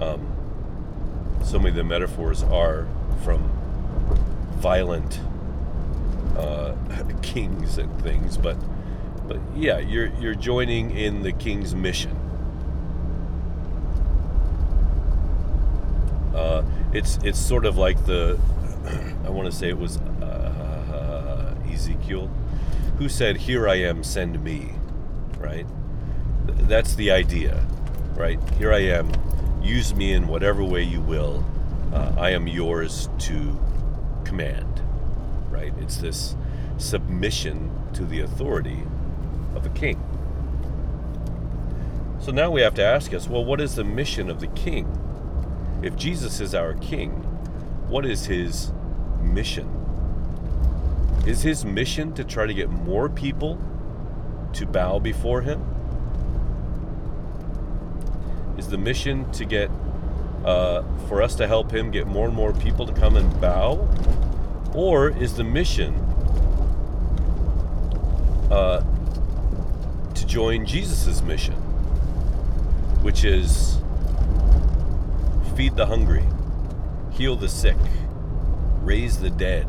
Um, 0.00 0.32
so 1.44 1.58
many 1.58 1.70
of 1.70 1.76
the 1.76 1.84
metaphors 1.84 2.42
are 2.42 2.88
from 3.22 3.48
violent 4.58 5.20
uh, 6.36 6.74
kings 7.22 7.78
and 7.78 8.02
things, 8.02 8.36
but 8.36 8.56
but 9.28 9.38
yeah, 9.56 9.78
you're 9.78 10.06
you're 10.20 10.34
joining 10.34 10.90
in 10.96 11.22
the 11.22 11.32
king's 11.32 11.74
mission. 11.74 12.16
Uh, 16.36 16.62
it's 16.96 17.18
it's 17.22 17.38
sort 17.38 17.66
of 17.66 17.76
like 17.76 18.04
the 18.06 18.38
I 19.24 19.30
want 19.30 19.50
to 19.50 19.56
say 19.56 19.68
it 19.68 19.78
was 19.78 19.98
uh, 19.98 21.54
Ezekiel 21.70 22.30
who 22.98 23.08
said, 23.08 23.36
"Here 23.36 23.68
I 23.68 23.76
am, 23.76 24.02
send 24.02 24.42
me." 24.42 24.72
Right? 25.38 25.66
That's 26.46 26.94
the 26.94 27.10
idea, 27.10 27.64
right? 28.14 28.38
Here 28.58 28.72
I 28.72 28.80
am, 28.80 29.12
use 29.62 29.94
me 29.94 30.12
in 30.12 30.26
whatever 30.26 30.64
way 30.64 30.82
you 30.82 31.00
will. 31.00 31.44
Uh, 31.92 32.14
I 32.18 32.30
am 32.30 32.46
yours 32.46 33.08
to 33.20 33.60
command 34.24 34.76
right? 35.56 35.72
It's 35.80 35.96
this 35.96 36.36
submission 36.78 37.70
to 37.94 38.04
the 38.04 38.20
authority 38.20 38.82
of 39.54 39.64
a 39.64 39.70
king. 39.70 40.02
So 42.20 42.32
now 42.32 42.50
we 42.50 42.60
have 42.60 42.74
to 42.74 42.84
ask 42.84 43.14
us 43.14 43.28
well, 43.28 43.44
what 43.44 43.60
is 43.60 43.74
the 43.74 43.84
mission 43.84 44.28
of 44.28 44.40
the 44.40 44.48
king? 44.48 44.86
If 45.82 45.94
Jesus 45.96 46.40
is 46.40 46.54
our 46.54 46.74
king, 46.74 47.10
what 47.88 48.06
is 48.06 48.26
his 48.26 48.72
mission? 49.20 49.68
Is 51.26 51.42
his 51.42 51.64
mission 51.64 52.14
to 52.14 52.24
try 52.24 52.46
to 52.46 52.54
get 52.54 52.70
more 52.70 53.08
people 53.08 53.58
to 54.54 54.66
bow 54.66 54.98
before 54.98 55.42
him? 55.42 55.62
Is 58.56 58.68
the 58.68 58.78
mission 58.78 59.30
to 59.32 59.44
get, 59.44 59.70
uh, 60.44 60.82
for 61.08 61.20
us 61.20 61.34
to 61.36 61.46
help 61.46 61.70
him 61.72 61.90
get 61.90 62.06
more 62.06 62.26
and 62.26 62.34
more 62.34 62.52
people 62.54 62.86
to 62.86 62.92
come 62.92 63.16
and 63.16 63.40
bow? 63.40 63.88
Or 64.74 65.10
is 65.10 65.34
the 65.34 65.44
mission 65.44 65.94
uh, 68.50 68.82
to 70.14 70.26
join 70.26 70.64
Jesus' 70.64 71.22
mission, 71.22 71.54
which 73.02 73.24
is 73.24 73.78
feed 75.56 75.74
the 75.74 75.86
hungry, 75.86 76.24
heal 77.10 77.34
the 77.34 77.48
sick, 77.48 77.76
raise 78.82 79.18
the 79.18 79.30
dead, 79.30 79.66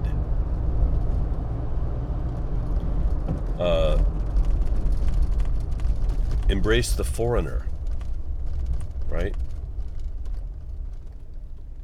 uh, 3.58 3.97
embrace 6.50 6.93
the 6.93 7.04
foreigner, 7.04 7.65
right? 9.10 9.34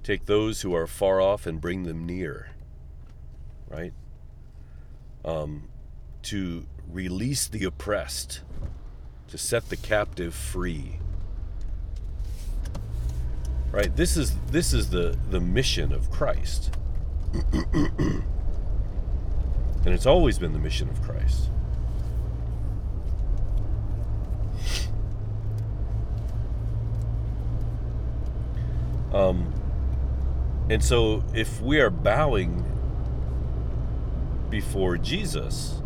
Take 0.03 0.25
those 0.25 0.61
who 0.61 0.75
are 0.75 0.85
far 0.85 1.21
off 1.21 1.47
and 1.47 1.61
bring 1.61 1.83
them 1.83 2.05
near 2.05 2.53
right? 3.73 3.93
Um, 5.25 5.69
to 6.23 6.65
release 6.91 7.47
the 7.47 7.65
oppressed, 7.65 8.41
to 9.29 9.37
set 9.37 9.69
the 9.69 9.77
captive 9.77 10.33
free. 10.35 10.99
Right? 13.73 13.95
This 13.95 14.15
is 14.17 14.35
this 14.51 14.71
is 14.71 14.91
the 14.91 15.17
the 15.31 15.39
mission 15.39 15.91
of 15.91 16.11
Christ. 16.11 16.77
and 17.33 18.23
it's 19.85 20.05
always 20.05 20.37
been 20.37 20.53
the 20.53 20.59
mission 20.59 20.89
of 20.89 21.01
Christ. 21.01 21.49
Um, 29.11 29.51
and 30.69 30.83
so 30.83 31.23
if 31.33 31.59
we 31.59 31.79
are 31.79 31.89
bowing 31.89 32.63
before 34.53 34.99
Jesus. 34.99 35.81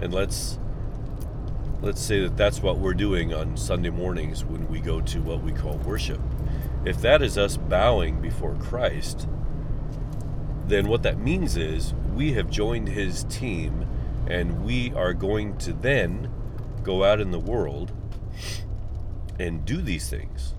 And 0.00 0.12
let's 0.12 0.58
let's 1.82 2.00
say 2.00 2.18
that 2.22 2.36
that's 2.36 2.60
what 2.60 2.78
we're 2.78 2.94
doing 2.94 3.32
on 3.32 3.56
Sunday 3.56 3.90
mornings 3.90 4.44
when 4.44 4.66
we 4.68 4.80
go 4.80 5.00
to 5.02 5.20
what 5.20 5.40
we 5.44 5.52
call 5.52 5.76
worship. 5.78 6.20
If 6.84 7.00
that 7.02 7.20
is 7.20 7.36
us 7.36 7.56
bowing 7.56 8.20
before 8.20 8.54
Christ, 8.54 9.28
then 10.66 10.88
what 10.88 11.02
that 11.02 11.18
means 11.18 11.56
is 11.56 11.92
we 12.14 12.32
have 12.32 12.50
joined 12.50 12.88
his 12.88 13.24
team 13.24 13.86
and 14.26 14.64
we 14.64 14.92
are 14.94 15.12
going 15.12 15.58
to 15.58 15.72
then 15.72 16.30
go 16.82 17.04
out 17.04 17.20
in 17.20 17.32
the 17.32 17.38
world 17.38 17.92
and 19.38 19.64
do 19.64 19.82
these 19.82 20.08
things. 20.08 20.54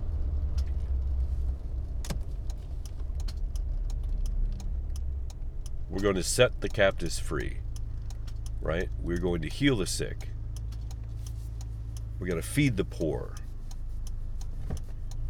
We're 5.90 6.02
going 6.02 6.16
to 6.16 6.24
set 6.24 6.62
the 6.62 6.70
captives 6.70 7.20
free, 7.20 7.58
right? 8.62 8.90
We're 9.02 9.18
going 9.18 9.42
to 9.42 9.50
heal 9.50 9.76
the 9.76 9.88
sick. 9.88 10.30
We're 12.20 12.28
going 12.28 12.42
to 12.42 12.48
feed 12.48 12.78
the 12.78 12.86
poor, 12.86 13.36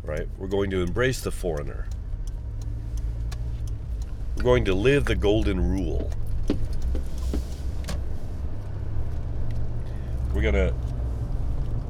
right? 0.04 0.28
We're 0.38 0.48
going 0.48 0.70
to 0.72 0.82
embrace 0.82 1.22
the 1.22 1.32
foreigner. 1.32 1.88
We're 4.36 4.44
going 4.44 4.66
to 4.66 4.74
live 4.74 5.06
the 5.06 5.16
golden 5.16 5.60
rule. 5.60 6.12
We're 10.34 10.42
going 10.42 10.56
to 10.56 10.74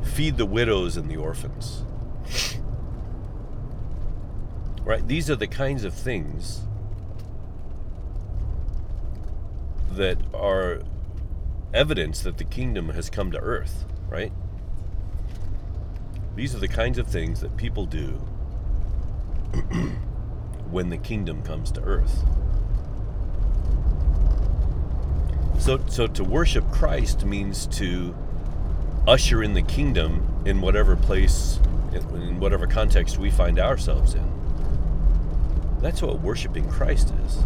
feed 0.03 0.38
the 0.38 0.45
widows 0.45 0.97
and 0.97 1.09
the 1.09 1.18
orphans. 1.18 1.84
Right? 4.84 5.07
These 5.07 5.30
are 5.30 5.36
the 5.36 5.47
kinds 5.47 5.84
of 5.84 5.93
things 5.93 6.62
that 9.91 10.18
are 10.34 10.82
evidence 11.74 12.22
that 12.22 12.38
the 12.38 12.43
kingdom 12.43 12.89
has 12.89 13.09
come 13.09 13.32
to 13.32 13.38
earth, 13.38 13.86
right? 14.09 14.32
These 16.42 16.56
are 16.56 16.60
the 16.60 16.68
kinds 16.68 16.98
of 16.98 17.06
things 17.06 17.39
that 17.42 17.56
people 17.56 17.86
do 17.86 18.08
when 20.72 20.89
the 20.89 20.98
kingdom 20.98 21.44
comes 21.44 21.72
to 21.74 21.82
earth. 21.84 22.24
So, 25.60 25.80
so 25.88 26.08
to 26.08 26.24
worship 26.24 26.68
Christ 26.72 27.26
means 27.26 27.68
to 27.78 28.16
usher 29.08 29.44
in 29.44 29.54
the 29.54 29.62
kingdom 29.62 30.42
in 30.44 30.62
whatever 30.62 30.96
place, 30.96 31.60
in 31.94 32.39
whatever 32.39 32.66
context 32.66 33.20
we 33.20 33.30
find 33.30 33.60
ourselves 33.60 34.16
in. 34.16 34.28
That's 35.80 36.02
what 36.02 36.22
worshiping 36.22 36.68
Christ 36.72 37.14
is. 37.24 37.38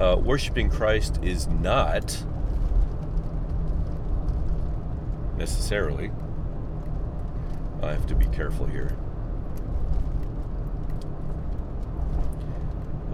uh, 0.00 0.16
worshiping 0.16 0.70
Christ 0.70 1.18
is 1.22 1.46
not 1.46 2.24
necessarily. 5.40 6.10
I 7.82 7.92
have 7.92 8.06
to 8.08 8.14
be 8.14 8.26
careful 8.26 8.66
here. 8.66 8.94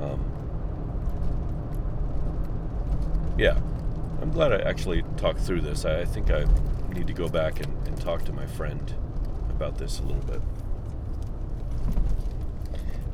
Um, 0.03 0.20
yeah, 3.39 3.57
I'm 4.20 4.33
glad 4.33 4.53
I 4.53 4.59
actually 4.68 5.05
talked 5.16 5.39
through 5.39 5.61
this. 5.61 5.85
I, 5.85 6.01
I 6.01 6.05
think 6.05 6.33
I 6.33 6.47
need 6.93 7.07
to 7.07 7.12
go 7.12 7.29
back 7.29 7.61
and, 7.61 7.87
and 7.87 7.99
talk 8.01 8.24
to 8.24 8.33
my 8.33 8.45
friend 8.45 8.93
about 9.51 9.79
this 9.79 10.01
a 10.01 10.03
little 10.03 10.24
bit. 10.24 10.43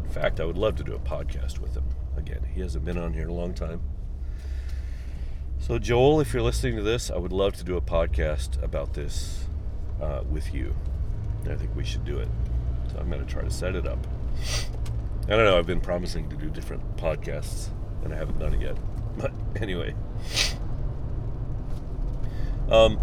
In 0.05 0.11
fact, 0.11 0.41
I 0.41 0.47
would 0.47 0.57
love 0.57 0.77
to 0.77 0.83
do 0.83 0.95
a 0.95 0.99
podcast 0.99 1.59
with 1.59 1.75
him. 1.75 1.85
Again, 2.17 2.45
he 2.55 2.63
hasn't 2.63 2.87
been 2.87 2.97
on 2.97 3.13
here 3.13 3.25
in 3.25 3.29
a 3.29 3.35
long 3.35 3.53
time. 3.53 3.83
So, 5.73 5.79
Joel, 5.79 6.21
if 6.21 6.35
you're 6.35 6.43
listening 6.43 6.77
to 6.77 6.83
this, 6.83 7.11
I 7.11 7.17
would 7.17 7.33
love 7.33 7.55
to 7.55 7.65
do 7.65 7.79
a 7.79 7.81
podcast 7.81 8.63
about 8.63 8.93
this 8.93 9.47
uh, 10.03 10.21
with 10.31 10.53
you. 10.53 10.77
I 11.49 11.55
think 11.55 11.75
we 11.75 11.83
should 11.83 12.05
do 12.05 12.19
it. 12.19 12.29
So, 12.93 12.99
I'm 12.99 13.09
going 13.09 13.25
to 13.25 13.33
try 13.33 13.41
to 13.41 13.49
set 13.49 13.75
it 13.75 13.87
up. 13.87 14.07
I 15.25 15.31
don't 15.31 15.47
know, 15.47 15.59
I've 15.59 15.67
been 15.67 15.81
promising 15.81 16.29
to 16.29 16.37
do 16.37 16.51
different 16.51 16.99
podcasts, 16.99 17.71
and 18.05 18.13
I 18.13 18.19
haven't 18.19 18.39
done 18.39 18.53
it 18.53 18.61
yet. 18.61 18.77
But 19.17 19.33
anyway. 19.63 19.95
Um, 22.69 22.99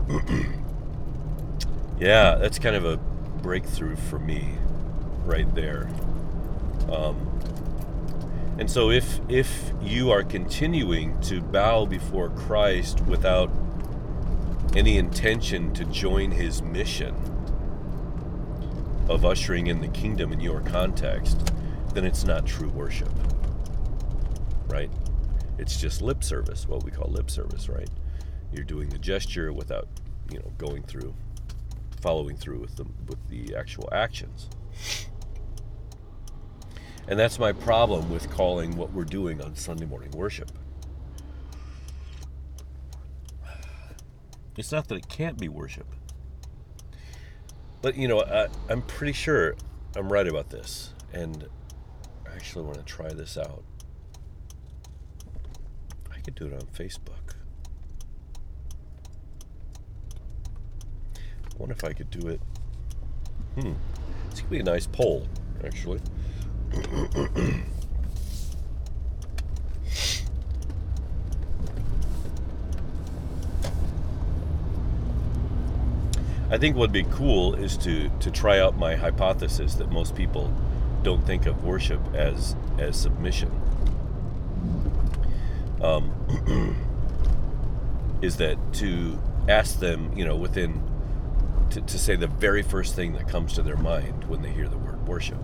yeah, 2.00 2.36
that's 2.36 2.60
kind 2.60 2.76
of 2.76 2.86
a 2.86 2.98
breakthrough 3.42 3.96
for 3.96 4.20
me 4.20 4.48
right 5.26 5.56
there. 5.56 5.90
Um, 6.92 7.29
and 8.60 8.70
so 8.70 8.92
if 8.92 9.20
if 9.30 9.72
you 9.82 10.12
are 10.12 10.22
continuing 10.22 11.20
to 11.22 11.42
bow 11.42 11.86
before 11.86 12.30
Christ 12.30 13.02
without 13.02 13.50
any 14.76 14.98
intention 14.98 15.74
to 15.74 15.86
join 15.86 16.30
his 16.30 16.62
mission 16.62 17.16
of 19.10 19.26
ushering 19.26 19.68
in 19.68 19.82
the 19.82 19.88
kingdom 19.88 20.32
in 20.32 20.40
your 20.40 20.62
context, 20.62 21.52
then 21.94 22.06
it's 22.06 22.26
not 22.26 22.46
true 22.46 22.70
worship. 22.70 23.10
Right? 24.68 24.92
It's 25.58 25.80
just 25.80 26.02
lip 26.02 26.24
service, 26.24 26.68
what 26.68 26.84
we 26.84 26.92
call 26.92 27.10
lip 27.10 27.32
service, 27.32 27.70
right? 27.70 27.90
You're 28.54 28.66
doing 28.66 28.90
the 28.90 29.00
gesture 29.00 29.52
without, 29.52 29.88
you 30.32 30.38
know, 30.38 30.52
going 30.58 30.84
through 30.84 31.16
following 32.02 32.36
through 32.36 32.60
with 32.60 32.76
the 32.76 32.86
with 33.08 33.28
the 33.30 33.56
actual 33.56 33.90
actions. 33.92 34.50
And 37.10 37.18
that's 37.18 37.40
my 37.40 37.52
problem 37.52 38.12
with 38.12 38.30
calling 38.30 38.78
what 38.78 38.94
we're 38.94 39.04
doing 39.04 39.42
on 39.42 39.56
Sunday 39.56 39.86
morning 39.86 40.12
worship. 40.12 40.52
It's 44.56 44.72
not 44.72 44.88
that 44.90 44.96
it 44.96 45.10
can't 45.10 45.36
be 45.36 45.50
worship. 45.50 45.88
But, 47.82 47.98
you 47.98 48.08
know, 48.08 48.22
I, 48.22 48.50
I'm 48.70 48.84
pretty 48.84 49.14
sure 49.14 49.56
I'm 49.96 50.14
right 50.14 50.28
about 50.28 50.52
this. 50.52 50.94
And 51.12 51.48
I 52.30 52.36
actually 52.36 52.66
want 52.66 52.78
to 52.78 52.84
try 52.84 53.12
this 53.12 53.40
out. 53.40 53.64
I 56.14 56.20
could 56.20 56.36
do 56.36 56.46
it 56.46 56.54
on 56.54 56.62
Facebook. 56.78 57.34
I 61.16 61.58
wonder 61.58 61.74
if 61.74 61.84
I 61.84 61.94
could 61.94 62.12
do 62.12 62.28
it. 62.28 62.40
Hmm. 63.60 63.74
This 64.30 64.42
could 64.42 64.52
be 64.52 64.60
a 64.60 64.64
nice 64.64 64.86
poll, 64.86 65.26
actually. 65.66 66.02
I 76.52 76.58
think 76.58 76.76
what'd 76.76 76.92
be 76.92 77.04
cool 77.12 77.54
is 77.54 77.78
to 77.78 78.10
to 78.10 78.32
try 78.32 78.60
out 78.60 78.78
my 78.78 78.96
hypothesis 78.96 79.76
that 79.76 79.92
most 79.92 80.16
people 80.16 80.52
don't 81.04 81.26
think 81.26 81.46
of 81.46 81.64
worship 81.64 82.02
as 82.16 82.56
as 82.80 83.00
submission. 83.00 83.52
Um, 85.82 86.76
is 88.22 88.38
that 88.38 88.58
to 88.74 89.20
ask 89.48 89.80
them, 89.80 90.12
you 90.18 90.26
know, 90.26 90.36
within 90.36 90.84
to, 91.70 91.82
to 91.82 92.00
say 92.00 92.16
the 92.16 92.28
very 92.28 92.64
first 92.64 92.96
thing 92.96 93.14
that 93.14 93.28
comes 93.28 93.54
to 93.54 93.62
their 93.62 93.78
mind 93.78 94.24
when 94.26 94.42
they 94.42 94.50
hear 94.50 94.68
the 94.68 94.78
word 94.78 95.08
worship. 95.08 95.40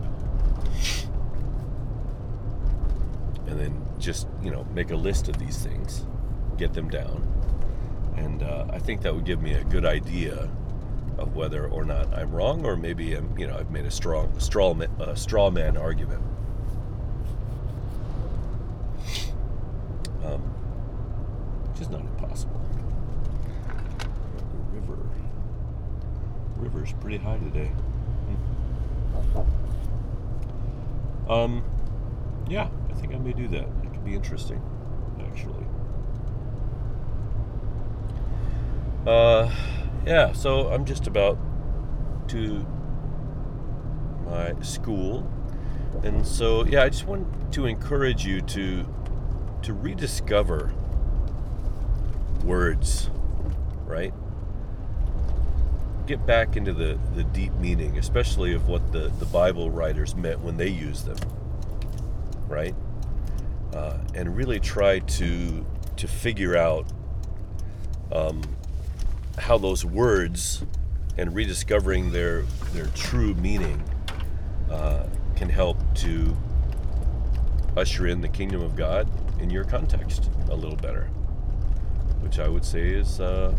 And 3.48 3.60
then 3.60 3.95
just, 4.06 4.28
you 4.44 4.52
know, 4.52 4.64
make 4.74 4.92
a 4.92 4.96
list 4.96 5.28
of 5.28 5.38
these 5.40 5.58
things, 5.58 6.06
get 6.58 6.74
them 6.74 6.90
down. 6.90 7.24
And 8.18 8.44
uh, 8.44 8.68
I 8.72 8.78
think 8.78 9.02
that 9.02 9.14
would 9.14 9.26
give 9.26 9.42
me 9.42 9.54
a 9.54 9.64
good 9.64 9.86
idea 9.86 10.48
of 11.18 11.36
whether 11.36 11.68
or 11.68 11.84
not 11.84 12.14
I'm 12.14 12.32
wrong, 12.32 12.66
or 12.66 12.78
maybe 12.78 13.16
I'm, 13.16 13.38
you 13.38 13.48
know, 13.48 13.58
I've 13.58 13.72
made 13.72 13.86
a 13.86 13.92
strong 13.92 14.40
straw 14.40 14.74
man, 14.74 14.90
straw 15.16 15.50
man 15.50 15.76
argument. 15.76 16.22
Um, 20.24 20.42
which 21.72 21.82
is 21.82 21.90
not 21.90 22.02
impossible. 22.02 22.62
The 24.00 24.80
river, 24.80 25.00
river's 26.58 26.94
pretty 26.94 27.18
high 27.18 27.38
today. 27.38 27.72
Um, 31.28 31.64
yeah, 32.48 32.68
I 32.90 32.94
think 32.94 33.14
I 33.14 33.18
may 33.18 33.34
do 33.34 33.48
that. 33.48 33.66
Be 34.06 34.14
interesting, 34.14 34.62
actually. 35.20 35.66
Uh, 39.08 39.52
yeah, 40.06 40.32
so 40.32 40.70
I'm 40.70 40.86
just 40.86 41.08
about 41.08 41.38
to 42.30 42.66
my 44.26 44.54
school. 44.62 45.28
And 46.04 46.26
so, 46.26 46.66
yeah, 46.66 46.84
I 46.84 46.90
just 46.90 47.08
want 47.08 47.54
to 47.54 47.66
encourage 47.66 48.26
you 48.26 48.42
to 48.42 48.86
to 49.64 49.74
rediscover 49.74 50.72
words, 52.44 53.10
right? 53.86 54.14
Get 56.06 56.24
back 56.28 56.56
into 56.56 56.72
the, 56.72 57.00
the 57.16 57.24
deep 57.24 57.52
meaning, 57.54 57.98
especially 57.98 58.54
of 58.54 58.68
what 58.68 58.92
the, 58.92 59.12
the 59.18 59.26
Bible 59.26 59.72
writers 59.72 60.16
meant 60.16 60.42
when 60.42 60.58
they 60.58 60.68
used 60.68 61.08
them, 61.08 61.18
right? 62.48 62.76
Uh, 63.76 63.98
and 64.14 64.38
really 64.38 64.60
try 64.60 65.00
to 65.00 65.66
to 65.98 66.08
figure 66.08 66.56
out 66.56 66.86
um, 68.12 68.42
how 69.38 69.58
those 69.58 69.84
words 69.84 70.64
and 71.18 71.36
rediscovering 71.36 72.12
their 72.12 72.44
their 72.74 72.88
true 72.88 73.34
meaning 73.36 73.84
uh, 74.72 75.06
can 75.36 75.50
help 75.50 75.78
to 75.94 76.36
usher 77.76 78.08
in 78.08 78.22
the 78.22 78.30
kingdom 78.30 78.62
of 78.62 78.76
God 78.76 79.10
in 79.42 79.50
your 79.50 79.66
context 79.66 80.30
a 80.50 80.56
little 80.56 80.78
better, 80.78 81.10
which 82.22 82.40
I 82.40 82.48
would 82.48 82.64
say 82.64 82.90
is 82.90 83.20
uh, 83.20 83.54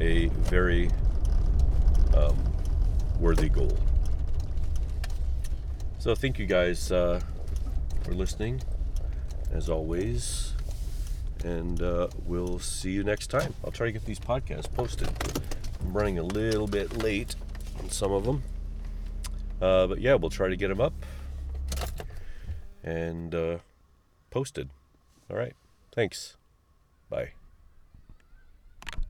a 0.00 0.28
very 0.28 0.88
um, 2.16 2.36
worthy 3.18 3.48
goal. 3.48 3.76
So 5.98 6.14
thank 6.14 6.38
you 6.38 6.46
guys 6.46 6.92
uh, 6.92 7.20
for 8.04 8.12
listening, 8.12 8.60
as 9.52 9.68
always 9.68 10.54
and 11.44 11.82
uh, 11.82 12.08
we'll 12.24 12.58
see 12.58 12.92
you 12.92 13.04
next 13.04 13.28
time. 13.28 13.54
I'll 13.64 13.72
try 13.72 13.86
to 13.86 13.92
get 13.92 14.04
these 14.04 14.20
podcasts 14.20 14.72
posted. 14.72 15.08
I'm 15.80 15.92
running 15.92 16.18
a 16.18 16.22
little 16.22 16.66
bit 16.66 17.02
late 17.02 17.34
on 17.80 17.90
some 17.90 18.12
of 18.12 18.24
them, 18.24 18.42
uh, 19.60 19.86
but 19.86 20.00
yeah, 20.00 20.14
we'll 20.14 20.30
try 20.30 20.48
to 20.48 20.56
get 20.56 20.68
them 20.68 20.80
up 20.80 20.92
and 22.84 23.34
uh, 23.34 23.58
posted. 24.30 24.68
All 25.30 25.36
right. 25.36 25.54
Thanks. 25.92 26.36
Bye. 27.10 27.32